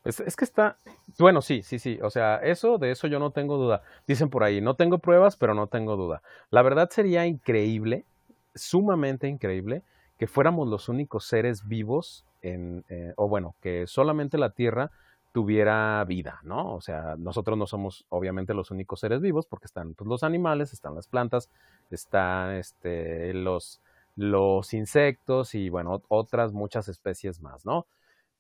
[0.05, 0.77] Es, que está,
[1.19, 3.83] bueno, sí, sí, sí, o sea, eso, de eso yo no tengo duda.
[4.07, 6.23] Dicen por ahí, no tengo pruebas, pero no tengo duda.
[6.51, 8.07] La verdad sería increíble,
[8.55, 9.83] sumamente increíble,
[10.19, 14.91] que fuéramos los únicos seres vivos en, eh, o bueno, que solamente la Tierra
[15.33, 16.75] tuviera vida, ¿no?
[16.75, 20.73] O sea, nosotros no somos obviamente los únicos seres vivos porque están pues, los animales,
[20.73, 21.51] están las plantas,
[21.91, 23.81] están este, los,
[24.17, 27.87] los insectos y bueno, otras muchas especies más, ¿no?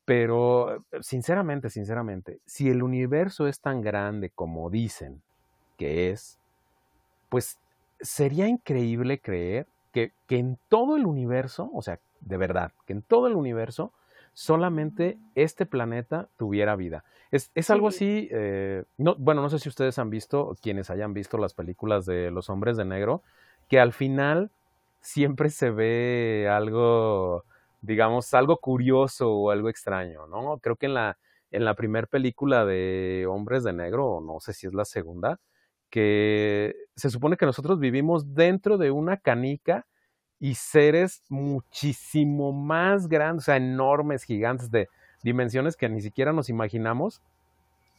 [0.08, 5.20] Pero, sinceramente, sinceramente, si el universo es tan grande como dicen
[5.76, 6.38] que es,
[7.28, 7.58] pues
[8.00, 13.02] sería increíble creer que, que, en todo el universo, o sea, de verdad, que en
[13.02, 13.92] todo el universo
[14.32, 17.04] solamente este planeta tuviera vida.
[17.30, 21.12] Es, es algo así, eh, no, bueno, no sé si ustedes han visto, quienes hayan
[21.12, 23.22] visto las películas de los hombres de negro,
[23.68, 24.50] que al final
[25.02, 27.44] siempre se ve algo
[27.80, 30.58] digamos, algo curioso o algo extraño, ¿no?
[30.58, 31.18] Creo que en la,
[31.50, 35.38] en la primera película de Hombres de Negro, o no sé si es la segunda,
[35.90, 39.86] que se supone que nosotros vivimos dentro de una canica
[40.40, 44.88] y seres muchísimo más grandes, o sea, enormes, gigantes de
[45.22, 47.22] dimensiones que ni siquiera nos imaginamos,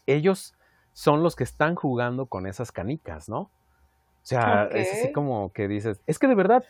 [0.06, 0.54] ellos
[0.94, 3.40] son los que están jugando con esas canicas, ¿no?
[3.42, 3.52] O
[4.30, 6.64] sea, es así como que dices, es que de verdad,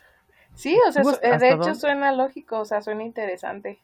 [0.54, 3.80] Sí, o sea, eh, de hecho suena lógico, o sea, suena interesante.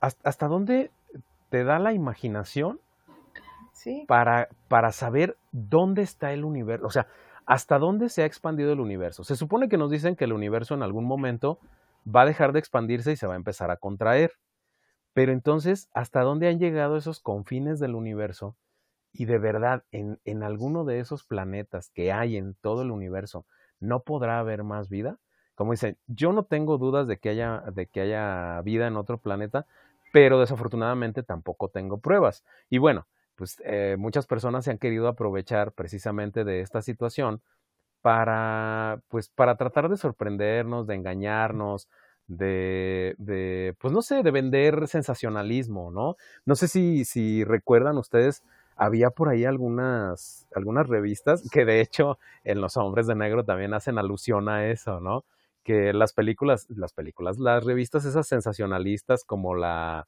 [0.00, 0.90] ¿Hasta, dónde
[1.48, 2.78] te da la imaginación
[3.72, 4.04] sí.
[4.06, 6.86] para, para saber dónde está el universo?
[6.86, 7.06] O sea,
[7.46, 9.24] ¿hasta dónde se ha expandido el universo?
[9.24, 11.58] Se supone que nos dicen que el universo en algún momento
[12.04, 14.32] va a dejar de expandirse y se va a empezar a contraer.
[15.14, 18.56] Pero entonces, ¿hasta dónde han llegado esos confines del universo?
[19.12, 23.46] Y de verdad, en, en alguno de esos planetas que hay en todo el universo,
[23.78, 25.18] ¿no podrá haber más vida?
[25.54, 29.18] Como dicen, yo no tengo dudas de que haya, de que haya vida en otro
[29.18, 29.66] planeta,
[30.12, 32.44] pero desafortunadamente tampoco tengo pruebas.
[32.70, 37.42] Y bueno, pues eh, muchas personas se han querido aprovechar precisamente de esta situación
[38.02, 41.88] para, pues, para tratar de sorprendernos, de engañarnos,
[42.26, 46.16] de, de, pues no sé, de vender sensacionalismo, ¿no?
[46.46, 48.42] No sé si, si recuerdan ustedes,
[48.76, 53.74] había por ahí algunas, algunas revistas que de hecho en Los Hombres de Negro también
[53.74, 55.24] hacen alusión a eso, ¿no?
[55.64, 60.06] Que las películas, las películas, las revistas esas sensacionalistas como la,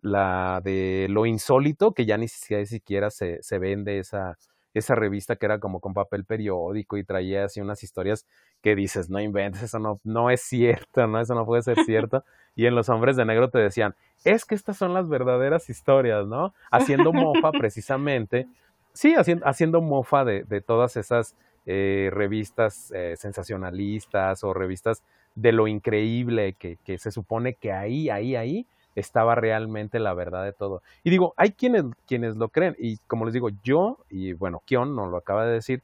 [0.00, 4.38] la de lo insólito, que ya ni siquiera se, se vende esa,
[4.74, 8.26] esa revista que era como con papel periódico y traía así unas historias
[8.60, 11.20] que dices, no inventes, eso no, no es cierto, ¿no?
[11.20, 12.24] Eso no puede ser cierto.
[12.56, 13.94] Y en Los Hombres de Negro te decían,
[14.24, 16.54] es que estas son las verdaderas historias, ¿no?
[16.70, 18.48] Haciendo mofa precisamente,
[18.92, 21.36] sí, haciendo, haciendo mofa de, de todas esas
[21.66, 25.02] eh, revistas eh, sensacionalistas o revistas
[25.34, 30.44] de lo increíble que, que se supone que ahí, ahí, ahí estaba realmente la verdad
[30.44, 30.82] de todo.
[31.02, 34.94] Y digo, hay quienes, quienes lo creen, y como les digo, yo, y bueno, Kion
[34.94, 35.82] nos lo acaba de decir,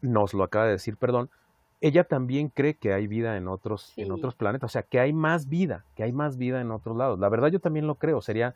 [0.00, 1.30] nos lo acaba de decir, perdón,
[1.80, 5.12] ella también cree que hay vida en otros, en otros planetas, o sea, que hay
[5.12, 7.18] más vida, que hay más vida en otros lados.
[7.18, 8.54] La verdad yo también lo creo, sería,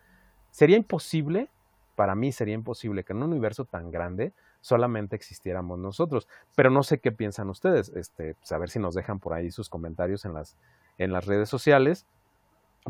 [0.50, 1.48] sería imposible,
[1.96, 4.32] para mí sería imposible que en un universo tan grande
[4.66, 6.26] solamente existiéramos nosotros.
[6.56, 9.52] Pero no sé qué piensan ustedes, este, pues a ver si nos dejan por ahí
[9.52, 10.56] sus comentarios en las,
[10.98, 12.04] en las redes sociales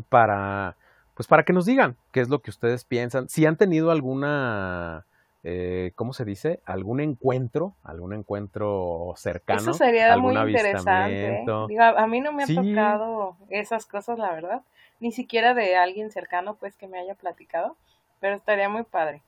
[0.09, 0.75] para,
[1.13, 5.05] pues para que nos digan qué es lo que ustedes piensan, si han tenido alguna,
[5.43, 6.61] eh, ¿cómo se dice?
[6.65, 9.59] Algún encuentro, algún encuentro cercano.
[9.59, 11.45] Eso sería muy interesante.
[11.79, 14.63] a, mí no me ha tocado esas cosas, la verdad,
[14.99, 17.77] ni siquiera de alguien cercano, pues que me haya platicado,
[18.19, 19.21] pero estaría muy padre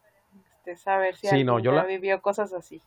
[0.71, 2.81] este, saber si alguien ya vivió cosas así.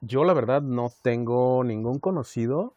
[0.00, 2.74] Yo la verdad no tengo ningún conocido,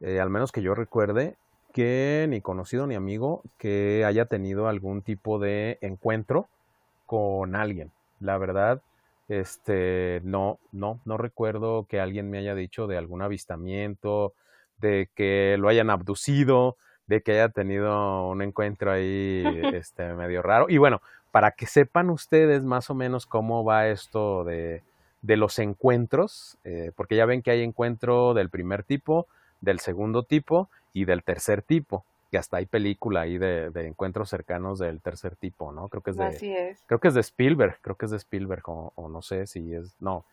[0.00, 1.36] eh, al menos que yo recuerde,
[1.72, 6.48] que ni conocido ni amigo que haya tenido algún tipo de encuentro
[7.06, 7.90] con alguien.
[8.18, 8.82] La verdad,
[9.28, 14.34] este, no, no, no recuerdo que alguien me haya dicho de algún avistamiento,
[14.78, 19.42] de que lo hayan abducido, de que haya tenido un encuentro ahí,
[19.74, 20.66] este, medio raro.
[20.68, 21.00] Y bueno,
[21.30, 24.82] para que sepan ustedes más o menos cómo va esto de,
[25.22, 29.26] de los encuentros, eh, porque ya ven que hay encuentro del primer tipo,
[29.60, 34.78] del segundo tipo y del tercer tipo, que hasta hay película ahí de, encuentros cercanos
[34.78, 35.88] del tercer tipo, ¿no?
[35.88, 39.08] Creo que es de, creo que es de Spielberg, creo que es de Spielberg, o,
[39.08, 40.24] no sé si es, no,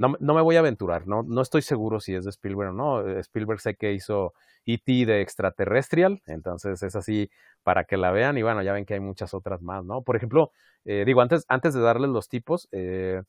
[0.00, 2.72] no, no, me voy a aventurar, no, no estoy seguro si es de Spielberg o
[2.72, 3.08] no.
[3.20, 4.32] Spielberg sé que hizo
[4.66, 5.06] E.T.
[5.06, 7.30] de extraterrestrial, entonces es así
[7.62, 10.02] para que la vean y bueno, ya ven que hay muchas otras más, ¿no?
[10.02, 10.52] Por ejemplo,
[10.84, 13.22] eh, digo, antes, antes de darles los tipos, eh,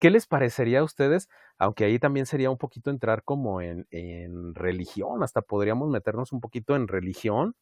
[0.00, 1.28] ¿Qué les parecería a ustedes?
[1.58, 3.84] Aunque ahí también sería un poquito entrar como en,
[4.54, 7.56] religión, hasta podríamos meternos un poquito en religión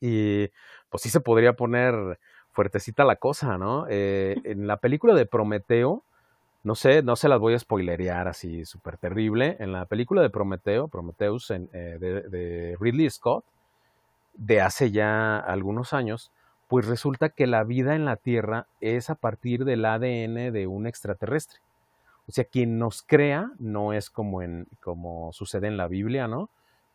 [0.00, 0.48] y
[0.88, 2.18] pues sí se podría poner
[2.52, 3.86] fuertecita la cosa, ¿no?
[3.90, 6.04] Eh, en la película de Prometeo,
[6.64, 10.30] no sé, no se las voy a spoilerear así súper terrible, en la película de
[10.30, 13.44] Prometeo, Prometheus eh, de, de Ridley Scott,
[14.34, 16.30] de hace ya algunos años,
[16.68, 20.86] pues resulta que la vida en la Tierra es a partir del ADN de un
[20.86, 21.60] extraterrestre.
[22.26, 26.48] O sea, quien nos crea no es como, en, como sucede en la Biblia, ¿no?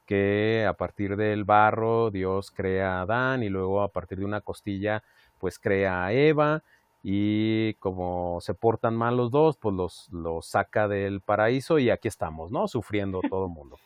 [0.05, 4.41] Que a partir del barro Dios crea a Adán y luego a partir de una
[4.41, 5.03] costilla
[5.37, 6.63] pues crea a Eva
[7.03, 12.07] y como se portan mal los dos, pues los, los saca del paraíso y aquí
[12.07, 12.67] estamos, ¿no?
[12.67, 13.77] Sufriendo todo el mundo.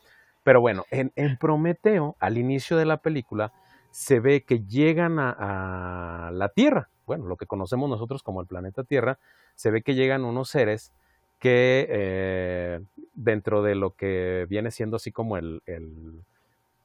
[0.43, 3.53] Pero bueno, en, en Prometeo, al inicio de la película,
[3.91, 8.83] se ve que llegan a, la Tierra, bueno, lo que conocemos nosotros como el planeta
[8.83, 9.19] Tierra,
[9.55, 10.93] se ve que llegan unos seres
[11.39, 12.79] que eh,
[13.13, 15.61] dentro de lo que viene siendo así como el,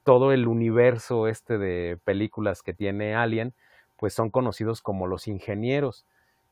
[0.03, 3.55] todo el universo este de películas que tiene Alien,
[3.97, 6.07] pues son conocidos como los ingenieros.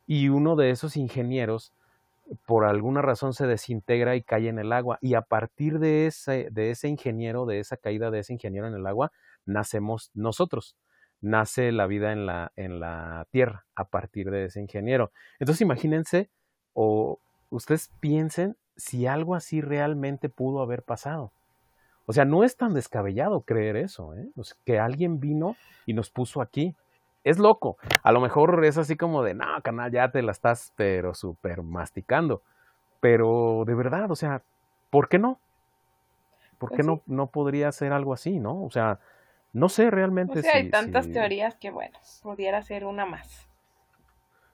[0.07, 1.73] Y uno de esos ingenieros,
[2.47, 4.99] por alguna razón, se desintegra y cae en el agua.
[5.01, 8.75] Y a partir de ese, de ese ingeniero, de esa caída de ese ingeniero en
[8.75, 9.13] el agua,
[9.47, 10.77] nacemos nosotros,
[11.21, 15.11] nace la vida en la, en la Tierra a partir de ese ingeniero.
[15.39, 16.31] Entonces imagínense
[16.73, 17.19] o
[17.51, 21.33] ustedes piensen si algo así realmente pudo haber pasado.
[22.07, 24.29] O sea, no es tan descabellado creer eso, ¿eh?
[24.65, 26.75] que alguien vino y nos puso aquí.
[27.25, 27.79] Es loco.
[28.03, 31.63] A lo mejor es así como de, no, canal, ya te la estás, pero súper
[31.63, 32.43] masticando.
[33.01, 34.43] Pero de verdad, o sea,
[34.91, 35.41] ¿por qué no?
[36.59, 38.63] ¿Por pues qué no, no podría ser algo así, no?
[38.63, 39.01] O sea,
[39.53, 40.49] no sé realmente si...
[40.49, 43.49] Hay tantas teorías que, bueno, pudiera ser una más.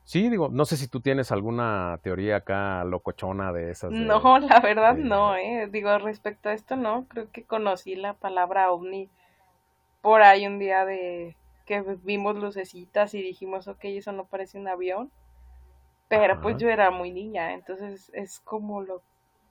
[0.05, 3.93] Sí, digo, no sé si tú tienes alguna teoría acá locochona de esas.
[3.93, 5.69] no, la verdad no, eh.
[5.71, 9.09] Digo, respecto a esto no, creo que conocí la palabra ovni
[10.01, 11.37] por ahí un día de
[11.71, 15.13] que vimos lucecitas y dijimos, ok, eso no parece un avión.
[16.09, 19.03] Pero pues yo era muy niña, entonces es como lo,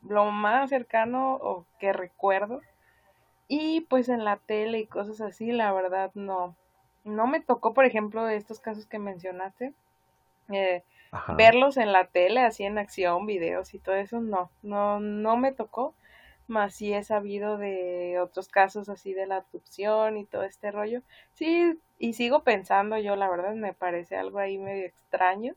[0.01, 2.59] lo más cercano o que recuerdo.
[3.47, 6.57] Y pues en la tele y cosas así, la verdad no.
[7.05, 9.74] No me tocó, por ejemplo, estos casos que mencionaste
[10.49, 10.84] eh,
[11.38, 15.53] verlos en la tele, así en acción, videos y todo eso, no, no, no me
[15.53, 15.95] tocó,
[16.47, 21.01] más sí he sabido de otros casos así de la abducción y todo este rollo.
[21.34, 25.54] Sí, y sigo pensando yo, la verdad me parece algo ahí medio extraño,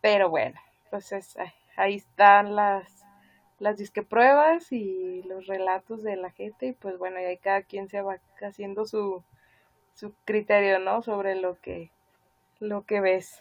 [0.00, 0.58] pero bueno,
[0.90, 1.36] pues es,
[1.76, 3.04] ahí están las,
[3.58, 7.62] las disque pruebas y los relatos de la gente y pues bueno, y ahí cada
[7.62, 9.22] quien se va haciendo su,
[9.94, 11.02] su criterio, ¿no?
[11.02, 11.90] Sobre lo que,
[12.58, 13.40] lo que ves.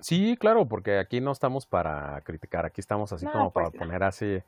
[0.00, 4.02] Sí, claro, porque aquí no estamos para criticar, aquí estamos así como para pues poner
[4.02, 4.42] así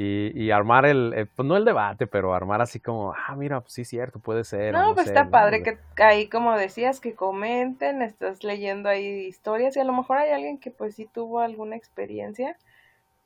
[0.00, 3.72] y, armar el, eh, pues no el debate, pero armar así como, ah, mira, pues
[3.72, 4.72] sí, cierto, puede ser.
[4.72, 9.80] No, pues está padre que ahí, como decías, que comenten, estás leyendo ahí historias y
[9.80, 12.56] a lo mejor hay alguien que pues sí tuvo alguna experiencia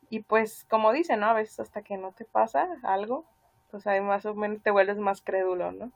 [0.09, 1.27] y pues como dicen, ¿no?
[1.27, 3.27] A veces hasta que no te pasa algo,
[3.71, 5.93] pues ahí más o menos te vuelves más crédulo, ¿no?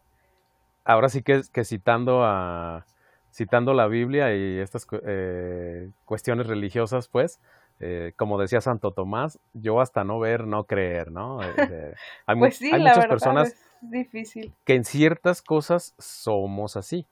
[0.84, 2.84] Ahora sí que, que citando a
[3.32, 7.38] citando la Biblia y estas eh, cuestiones religiosas, pues,
[7.80, 11.42] eh, como decía Santo Tomás, yo hasta no ver, no creer, ¿no?
[11.42, 11.94] Eh,
[12.26, 14.52] hay, pues sí, hay muchas personas difícil.
[14.64, 17.06] que en ciertas cosas somos así.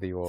[0.00, 0.26] digo,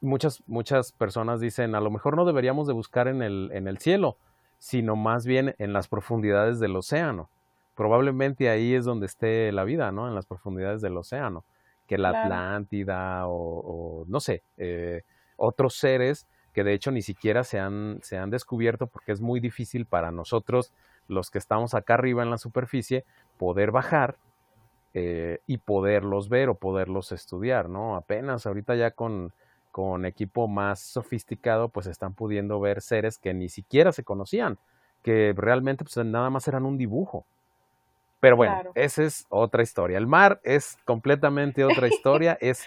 [0.00, 3.78] muchas, muchas personas dicen, a lo mejor no deberíamos de buscar en el, en el
[3.78, 4.16] cielo,
[4.58, 7.28] sino más bien en las profundidades del océano.
[7.74, 10.08] Probablemente ahí es donde esté la vida, ¿no?
[10.08, 11.44] En las profundidades del océano
[11.86, 15.02] que la Atlántida o, no sé, eh,
[15.36, 16.26] otros seres
[16.56, 20.10] que de hecho ni siquiera se han, se han descubierto porque es muy difícil para
[20.10, 20.72] nosotros,
[21.06, 23.04] los que estamos acá arriba en la superficie,
[23.36, 24.16] poder bajar
[24.94, 27.94] eh, y poderlos ver o poderlos estudiar, ¿no?
[27.94, 29.34] Apenas ahorita ya con,
[29.70, 34.56] con equipo más sofisticado, pues están pudiendo ver seres que ni siquiera se conocían,
[35.02, 37.26] que realmente pues nada más eran un dibujo.
[38.26, 39.98] Pero bueno, esa es otra historia.
[39.98, 42.36] El mar es completamente otra historia.
[42.40, 42.66] Es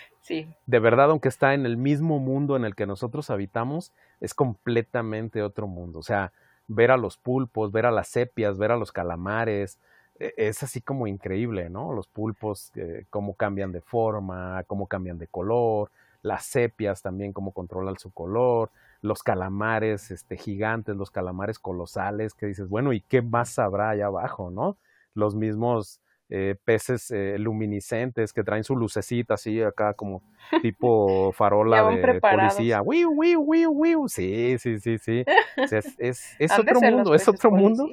[0.65, 3.91] de verdad, aunque está en el mismo mundo en el que nosotros habitamos,
[4.21, 5.99] es completamente otro mundo.
[5.99, 6.31] O sea,
[6.69, 9.77] ver a los pulpos, ver a las sepias, ver a los calamares,
[10.17, 11.91] e, es así como increíble, ¿no?
[11.91, 15.91] Los pulpos, eh, cómo cambian de forma, cómo cambian de color,
[16.21, 18.69] las sepias también, cómo controlan su color,
[19.01, 24.05] los calamares este, gigantes, los calamares colosales, que dices, bueno, ¿y qué más habrá allá
[24.05, 24.77] abajo, no?
[25.19, 26.01] Los mismos
[26.31, 30.21] eh, peces eh, luminiscentes que traen su lucecita así acá como
[30.61, 32.83] tipo farola de policía.
[32.83, 34.07] ¡Wiu, wiu, wiu, wiu!
[34.07, 35.25] Sí, sí, sí, sí.
[35.57, 37.89] es, es, otro mundo, es otro mundo.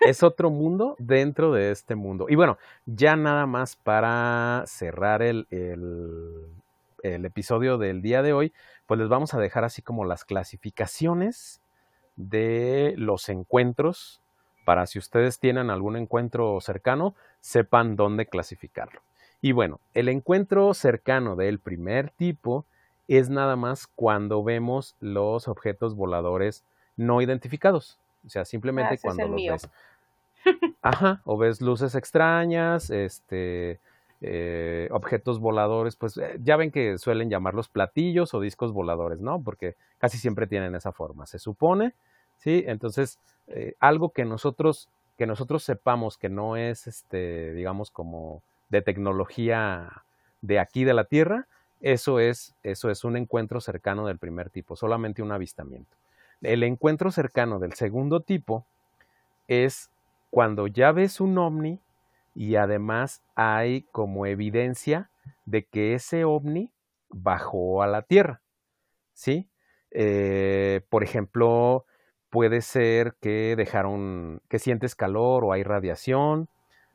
[0.00, 2.26] Es otro mundo dentro de este mundo.
[2.28, 6.44] Y bueno, ya nada más para cerrar el, el,
[7.02, 8.52] el episodio del día de hoy,
[8.84, 11.62] pues les vamos a dejar así como las clasificaciones
[12.16, 14.20] de los encuentros
[14.66, 19.00] para si ustedes tienen algún encuentro cercano, sepan dónde clasificarlo.
[19.40, 22.64] Y bueno, el encuentro cercano del primer tipo
[23.06, 26.64] es nada más cuando vemos los objetos voladores
[26.96, 27.96] no identificados.
[28.26, 29.68] O sea, simplemente ah, cuando los ves.
[30.82, 33.78] Ajá, o ves luces extrañas, este,
[34.20, 39.40] eh, objetos voladores, pues eh, ya ven que suelen llamarlos platillos o discos voladores, ¿no?
[39.40, 41.24] Porque casi siempre tienen esa forma.
[41.26, 41.94] Se supone
[42.38, 42.64] ¿sí?
[42.66, 43.18] Entonces,
[43.48, 50.04] eh, algo que nosotros, que nosotros sepamos que no es, este, digamos, como de tecnología
[50.40, 51.46] de aquí de la Tierra,
[51.80, 55.96] eso es, eso es un encuentro cercano del primer tipo, solamente un avistamiento.
[56.42, 58.66] El encuentro cercano del segundo tipo
[59.48, 59.90] es
[60.30, 61.80] cuando ya ves un ovni
[62.34, 65.10] y además hay como evidencia
[65.44, 66.70] de que ese ovni
[67.08, 68.40] bajó a la Tierra,
[69.14, 69.48] ¿sí?
[69.90, 71.86] Eh, por ejemplo,
[72.36, 76.50] puede ser que dejaron, que sientes calor o hay radiación,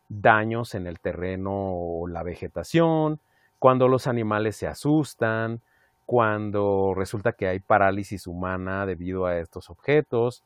[0.07, 3.19] daños en el terreno o la vegetación,
[3.57, 5.63] cuando los animales se asustan,
[6.05, 10.43] cuando resulta que hay parálisis humana debido a estos objetos.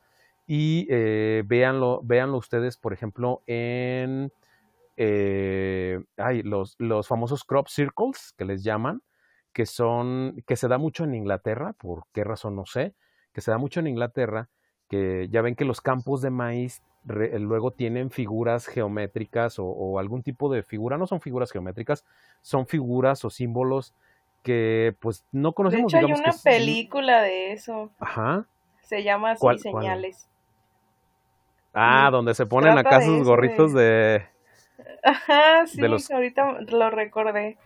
[0.48, 2.02] Y eh, véanlo,
[2.38, 4.32] ustedes, por ejemplo, en
[4.96, 9.02] eh, hay los, los famosos crop circles que les llaman,
[9.52, 12.96] que son, que se da mucho en Inglaterra, por qué razón no sé,
[13.34, 14.48] que se da mucho en Inglaterra,
[14.90, 20.52] que ya ven que los campos de maíz luego tienen figuras geométricas o, algún tipo
[20.52, 22.04] de figura, no son figuras geométricas,
[22.42, 23.94] son figuras o símbolos
[24.44, 25.92] que pues no conocemos.
[25.92, 27.92] De hecho hay una película de eso.
[28.00, 28.46] Ajá.
[28.82, 30.28] Se llama así Señales.
[31.74, 34.26] Ah, donde se ponen acá sus gorritos de...
[35.04, 35.82] Ajá, sí,
[36.12, 37.58] ahorita lo recordé.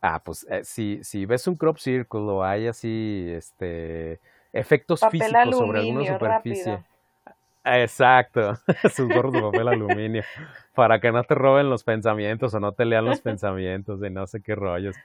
[0.00, 4.20] Ah, pues eh, si, si ves un crop circle o hay así, este,
[4.52, 6.82] efectos físicos sobre alguna superficie.
[7.64, 8.58] Exacto,
[8.94, 10.22] sus gorros de papel aluminio,
[10.74, 14.26] para que no te roben los pensamientos o no te lean los pensamientos de no
[14.26, 14.96] sé qué rollos.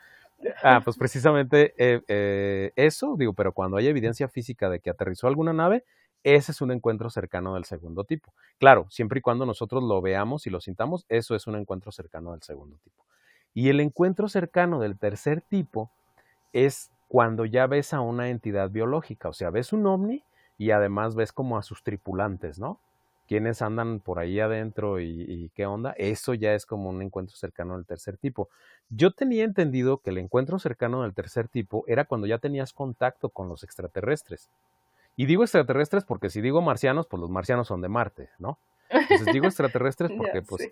[0.62, 5.28] Ah, pues precisamente eh, eh, eso, digo, pero cuando hay evidencia física de que aterrizó
[5.28, 5.84] alguna nave,
[6.24, 8.34] ese es un encuentro cercano del segundo tipo.
[8.60, 12.32] Claro, siempre y cuando nosotros lo veamos y lo sintamos, eso es un encuentro cercano
[12.32, 13.04] del segundo tipo.
[13.54, 15.92] Y el encuentro cercano del tercer tipo
[16.54, 20.24] es cuando ya ves a una entidad biológica, o sea, ves un ovni
[20.58, 22.80] y además ves como a sus tripulantes, ¿no?
[23.28, 27.76] Quienes andan por ahí adentro y, qué onda, eso ya es como un encuentro cercano
[27.76, 28.50] del tercer tipo.
[28.90, 33.30] Yo tenía entendido que el encuentro cercano del tercer tipo era cuando ya tenías contacto
[33.30, 34.50] con los extraterrestres.
[35.16, 38.58] Y digo extraterrestres porque si digo marcianos, pues los marcianos son de Marte, ¿no?
[38.90, 40.72] Entonces digo extraterrestres porque, pues,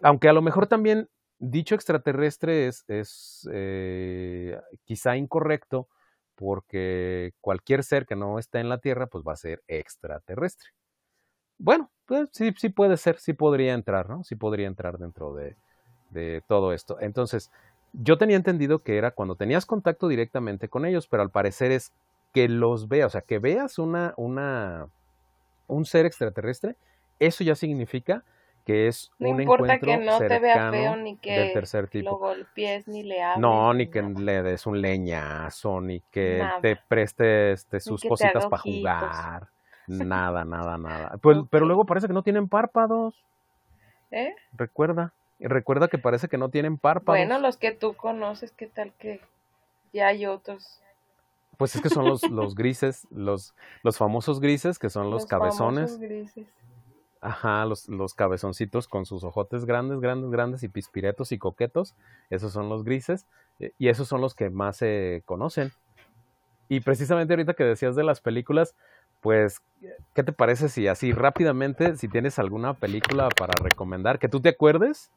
[0.00, 1.10] aunque a lo mejor también
[1.50, 5.88] dicho extraterrestre es, eh, quizá incorrecto
[6.34, 10.70] porque cualquier ser que no esté en la Tierra, pues va a ser extraterrestre.
[11.58, 14.24] Bueno, pues sí, sí puede ser, sí podría entrar, ¿no?
[14.24, 15.56] Sí podría entrar dentro de,
[16.10, 16.98] de todo esto.
[17.00, 17.50] Entonces,
[17.92, 21.92] yo tenía entendido que era cuando tenías contacto directamente con ellos, pero al parecer es
[22.32, 24.88] que los veas, o sea, que veas una, una,
[25.68, 26.76] un ser extraterrestre,
[27.20, 28.24] eso ya significa
[28.64, 31.88] que es no un importa encuentro que no te vea feo ni que del tercer
[31.88, 32.10] tipo.
[32.10, 33.40] lo golpees ni le hables.
[33.40, 38.62] No, ni que le des un leñazo, ni que te preste este, sus cositas para
[38.62, 39.48] jugar.
[39.86, 41.18] Nada, nada, nada.
[41.20, 43.22] Pues, Pero luego parece que no tienen párpados.
[44.10, 44.34] ¿Eh?
[44.54, 45.12] Recuerda.
[45.38, 47.18] Recuerda que parece que no tienen párpados.
[47.18, 49.20] Bueno, los que tú conoces, ¿qué tal que
[49.92, 50.80] ya hay otros?
[51.58, 55.26] Pues es que son los, los grises, los, los famosos grises, que son los, los
[55.26, 55.98] cabezones.
[55.98, 56.46] Grises.
[57.24, 61.94] Ajá, los, los cabezoncitos con sus ojotes grandes, grandes, grandes y pispiretos y coquetos.
[62.30, 63.26] Esos son los grises.
[63.60, 65.72] Eh, y esos son los que más se conocen.
[66.68, 68.74] Y precisamente ahorita que decías de las películas,
[69.20, 69.62] pues,
[70.14, 74.50] ¿qué te parece si así rápidamente, si tienes alguna película para recomendar, que tú te
[74.50, 75.10] acuerdes?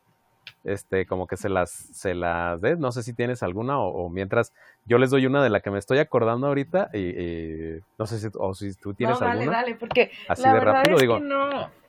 [0.64, 2.80] este, como que se las, se las des.
[2.80, 4.54] No sé si tienes alguna o, mientras
[4.86, 8.28] yo les doy una de la que me estoy acordando ahorita y, no sé si,
[8.36, 9.52] o si tú tienes no, alguna.
[9.52, 11.18] Dale, dale, porque así la de verdad rápido es digo.
[11.18, 11.87] Que no...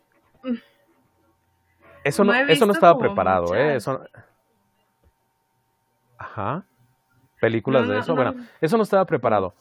[2.04, 3.76] Eso no, eso no estaba preparado, ¿eh?
[3.76, 4.00] Eso...
[6.16, 6.64] Ajá.
[7.40, 8.14] Películas de eso.
[8.14, 9.54] Bueno, eso no estaba preparado.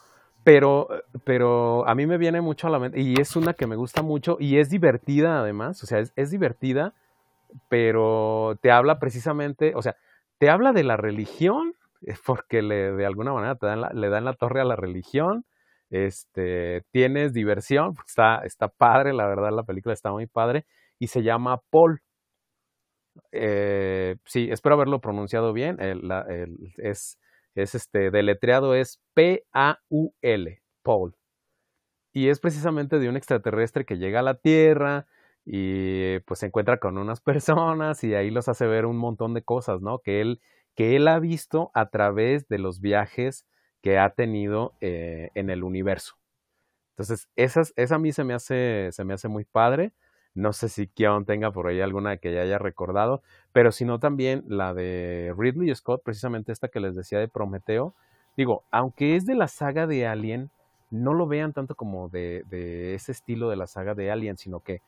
[0.44, 0.88] Pero,
[1.24, 4.02] pero a mí me viene mucho a la mente, y es una que me gusta
[4.02, 6.94] mucho, y es divertida además, o sea, es, es divertida,
[7.68, 9.98] pero te habla precisamente, o sea,
[10.38, 11.74] te habla de la religión,
[12.26, 15.44] porque le, de alguna manera te dan le dan la torre a la religión,
[15.90, 20.66] este, tienes diversión, está, está padre, la verdad la película está muy padre,
[21.00, 22.02] y se llama Paul.
[23.32, 25.78] Eh, sí, espero haberlo pronunciado bien,
[26.78, 27.18] es,
[27.56, 31.16] es este, deletreado es P-A-U-L, Paul.
[32.14, 35.08] Y es precisamente de un extraterrestre que llega a la Tierra,
[35.50, 39.44] y pues se encuentra con unas personas y ahí los hace ver un montón de
[39.44, 40.00] cosas, ¿no?
[40.00, 40.42] Que él,
[40.76, 43.46] que él ha visto a través de los viajes
[43.88, 46.18] que ha tenido eh, en el universo.
[46.90, 49.94] Entonces, esas, esa a mí se me hace, se me hace muy padre.
[50.34, 53.24] No sé si Kion tenga por ahí alguna que ya haya recordado,
[53.54, 57.94] pero si no también la de Ridley Scott, precisamente esta que les decía de Prometeo.
[58.36, 60.50] Digo, aunque es de la saga de Alien,
[60.92, 64.60] no lo vean tanto como de, de ese estilo de la saga de Alien, sino
[64.60, 64.82] que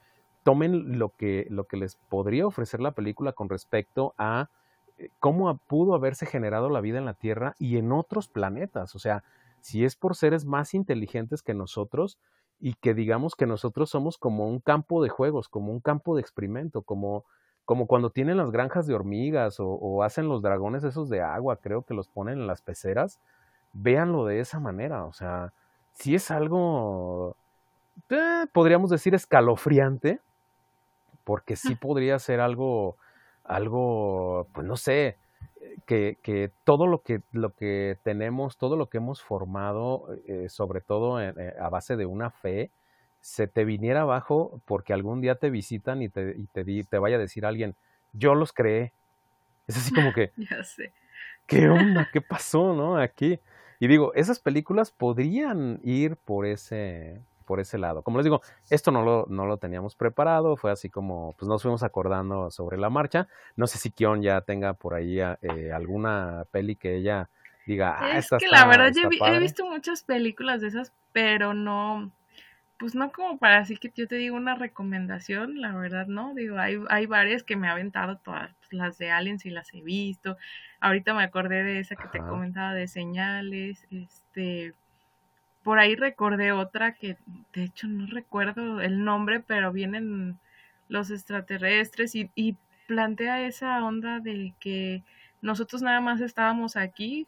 [0.43, 4.49] tomen lo que, lo que les podría ofrecer la película con respecto a
[5.19, 8.95] cómo pudo haberse generado la vida en la Tierra y en otros planetas.
[8.95, 9.23] O sea,
[9.61, 12.17] si es por seres más inteligentes que nosotros
[12.59, 16.21] y que digamos que nosotros somos como un campo de juegos, como un campo de
[16.21, 17.23] experimento, como,
[17.65, 21.83] como cuando tienen las granjas de hormigas o, hacen los dragones esos de agua, creo
[21.83, 23.19] que los ponen en las peceras,
[23.73, 25.05] véanlo de esa manera.
[25.05, 25.53] O sea,
[25.93, 27.35] si es algo,
[28.09, 30.19] eh, podríamos decir, escalofriante,
[31.23, 32.97] porque sí podría ser algo,
[33.49, 35.17] algo, pues no sé,
[35.85, 40.81] que, que, todo lo que, lo que tenemos, todo lo que hemos formado, eh, sobre
[40.81, 42.69] todo eh, a base de una fe,
[43.21, 47.17] se te viniera abajo porque algún día te visitan y te, y te, te vaya
[47.17, 47.75] a decir alguien,
[48.13, 48.93] yo los creé.
[49.67, 50.93] Es así como que, ya sé.
[51.47, 52.07] ¿qué onda?
[52.13, 52.97] ¿Qué pasó, no?
[52.97, 53.39] Aquí.
[53.79, 57.19] Y digo, esas películas podrían ir por ese,
[57.49, 58.03] por ese lado.
[58.03, 61.63] Como les digo, esto no lo, no lo teníamos preparado, fue así como, pues nos
[61.63, 63.27] fuimos acordando sobre la marcha.
[63.55, 67.27] No sé si Kion ya tenga por ahí eh, alguna peli que ella
[67.65, 72.11] diga, ah, es que la verdad yo he visto muchas películas de esas, pero no,
[72.77, 76.59] pues no como para así que yo te digo una recomendación, la verdad no, digo,
[76.59, 79.81] hay, hay varias que me ha aventado todas, pues, las de Aliens y las he
[79.81, 80.37] visto,
[80.81, 84.75] ahorita me acordé de esa que te comentaba de señales, este,
[85.63, 87.17] por ahí recordé otra que
[87.53, 90.39] de hecho no recuerdo el nombre, pero vienen
[90.87, 92.55] los extraterrestres y, y
[92.87, 95.03] plantea esa onda de que
[95.41, 97.27] nosotros nada más estábamos aquí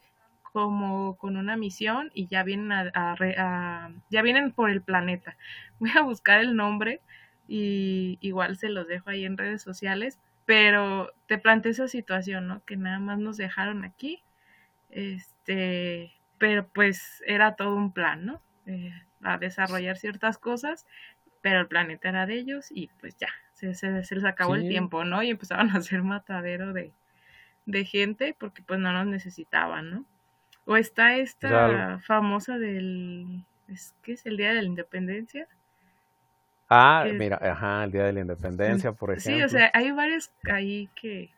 [0.52, 5.36] como con una misión y ya vienen a, ya vienen por el planeta.
[5.78, 7.00] Voy a buscar el nombre
[7.48, 12.64] y igual se los dejo ahí en redes sociales, pero te planteé esa situación, ¿no?
[12.64, 14.22] Que nada más nos dejaron aquí,
[14.90, 16.12] este,
[16.42, 18.42] pero pues era todo un plan, ¿no?
[18.66, 20.88] Eh, a desarrollar ciertas cosas,
[21.40, 25.04] pero el planeta era de ellos y pues ya, se, se, les acabó el tiempo,
[25.04, 25.22] ¿no?
[25.22, 26.90] Y empezaron a hacer matadero de,
[27.66, 30.04] de gente porque pues no nos necesitaban, ¿no?
[30.64, 33.44] O está esta famosa del.
[33.68, 35.46] ¿es, ¿Qué es el Día de la Independencia?
[36.68, 39.36] Ah, mira, ajá, el Día de la Independencia, por ejemplo.
[39.36, 41.30] Sí, o sea, hay varios ahí que,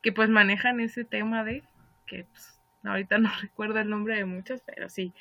[0.00, 1.62] que pues manejan ese tema de
[2.06, 2.55] que pues,
[2.90, 5.12] ahorita no recuerdo el nombre de muchos, pero sí,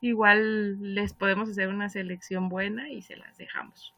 [0.00, 3.94] igual les podemos hacer una selección buena y se las dejamos.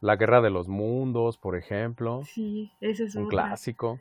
[0.00, 2.22] La Guerra de los Mundos, por ejemplo.
[2.24, 4.00] Sí, ese es un clásico.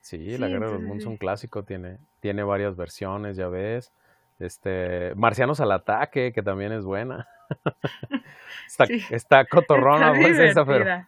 [0.00, 3.92] Sí, La Guerra de los Mundos es un clásico, tiene, tiene varias versiones, ya ves.
[4.38, 7.26] Este, Marcianos al ataque, que también es buena.
[8.66, 11.06] está, está cotorrona, pues esa, pero.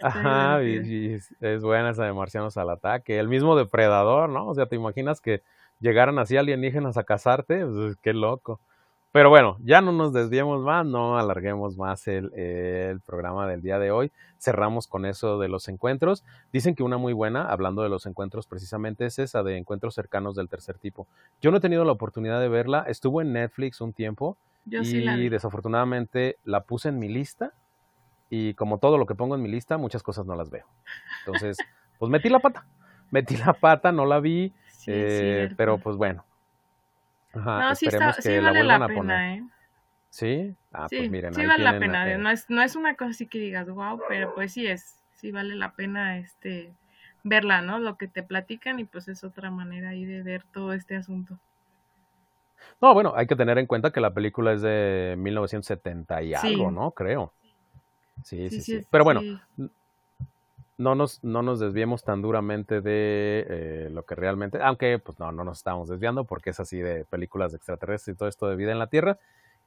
[0.00, 3.18] Ajá, y, es buena esa de Marcianos al ataque.
[3.18, 4.46] El mismo Depredador, ¿no?
[4.46, 5.42] O sea, ¿te imaginas que
[5.80, 7.66] llegaran así alienígenas a cazarte?
[7.66, 8.60] Pues, qué loco.
[9.12, 13.78] Pero bueno, ya no nos desviemos más, no alarguemos más el, el, programa del día
[13.78, 14.10] de hoy.
[14.38, 16.24] Cerramos con eso de los encuentros.
[16.50, 20.34] Dicen que una muy buena, hablando de los encuentros precisamente, es esa de encuentros cercanos
[20.34, 21.06] del tercer tipo.
[21.42, 26.38] Yo no he tenido la oportunidad de verla, estuvo en Netflix un tiempo y desafortunadamente
[26.44, 27.52] la puse en mi lista
[28.34, 30.66] y como todo lo que pongo en mi lista, muchas cosas no las veo.
[31.26, 31.58] Entonces,
[31.98, 32.64] pues metí la pata,
[33.10, 34.54] metí la pata, no la vi,
[34.86, 36.24] eh, pero pues bueno,
[37.34, 39.44] no, sí, está, sí vale la, pena, ¿eh?
[40.08, 40.56] ¿Sí?
[40.72, 41.34] Ah, pues miren.
[41.34, 42.16] Sí vale la pena.
[42.16, 45.30] No, es, no es una cosa así que digas, wow, pero pues sí es, sí
[45.30, 46.72] vale la pena este
[47.24, 47.80] verla, ¿no?
[47.80, 51.38] Lo que te platican y pues es otra manera ahí de ver todo este asunto.
[52.80, 56.70] No, bueno, hay que tener en cuenta que la película es de 1970 y algo,
[56.70, 56.92] ¿no?
[56.92, 57.34] Creo.
[58.22, 58.86] Sí, sí, sí.
[58.90, 59.22] Pero bueno,
[60.78, 65.32] no nos, no nos desviemos tan duramente de eh, lo que realmente, aunque pues no,
[65.32, 68.56] no nos estamos desviando porque es así de películas de extraterrestres y todo esto de
[68.56, 69.18] vida en la Tierra.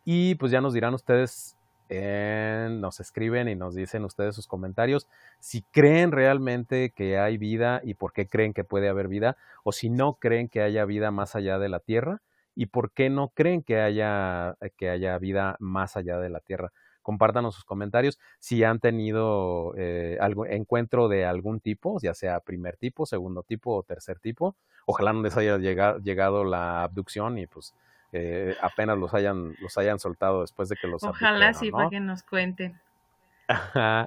[0.03, 1.55] Y pues ya nos dirán ustedes,
[1.89, 5.07] nos escriben y nos dicen ustedes sus comentarios
[5.39, 9.71] si creen realmente que hay vida y por qué creen que puede haber vida, o
[9.71, 12.21] si no creen que haya vida más allá de la Tierra
[12.55, 16.71] y por qué no creen que haya, que haya vida más allá de la Tierra
[17.05, 22.77] compártanos sus comentarios si han tenido eh, algo, encuentro de algún tipo, ya sea primer
[22.77, 24.55] tipo, segundo tipo o tercer tipo.
[24.87, 27.75] Ojalá no les haya llegado, llegado la abducción y pues
[28.11, 31.99] eh, apenas los hayan, los hayan soltado después de que los Ojalá sí, para que
[31.99, 32.79] nos cuenten.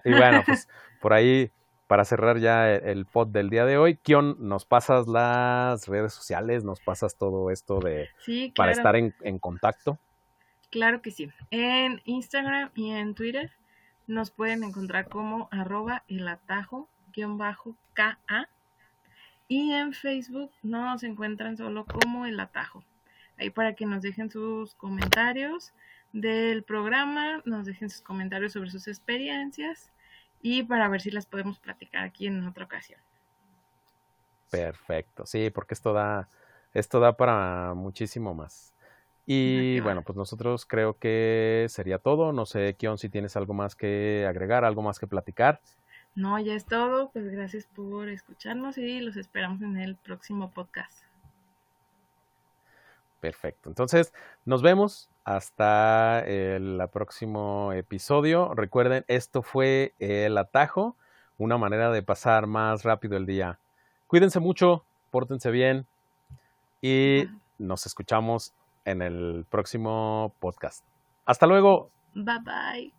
[0.04, 0.68] y bueno, pues
[1.00, 1.52] por ahí,
[1.86, 6.64] para cerrar ya el pod del día de hoy, Kion, nos pasas las redes sociales,
[6.64, 8.08] nos pasas todo esto de
[8.56, 10.00] para estar en, en contacto.
[10.70, 11.30] Claro que sí.
[11.50, 13.50] En Instagram y en Twitter
[14.06, 16.88] nos pueden encontrar como arroba el atajo.
[19.48, 22.84] Y en Facebook nos encuentran solo como el atajo.
[23.38, 25.72] Ahí para que nos dejen sus comentarios
[26.12, 29.90] del programa, nos dejen sus comentarios sobre sus experiencias
[30.42, 33.00] y para ver si las podemos platicar aquí en otra ocasión.
[34.50, 36.28] Perfecto, sí, porque esto da,
[36.72, 38.72] esto da para muchísimo más.
[39.30, 42.32] Y bueno, pues nosotros creo que sería todo.
[42.32, 45.60] No sé, Kion, si tienes algo más que agregar, algo más que platicar.
[46.14, 47.10] No, ya es todo.
[47.10, 51.02] Pues gracias por escucharnos y los esperamos en el próximo podcast.
[53.20, 53.68] Perfecto.
[53.68, 54.14] Entonces,
[54.46, 58.54] nos vemos hasta el próximo episodio.
[58.54, 60.96] Recuerden, esto fue el atajo,
[61.36, 63.58] una manera de pasar más rápido el día.
[64.06, 65.84] Cuídense mucho, pórtense bien
[66.80, 67.26] y
[67.58, 68.54] nos escuchamos
[68.90, 70.84] en el próximo podcast.
[71.24, 71.90] Hasta luego.
[72.14, 72.97] Bye bye.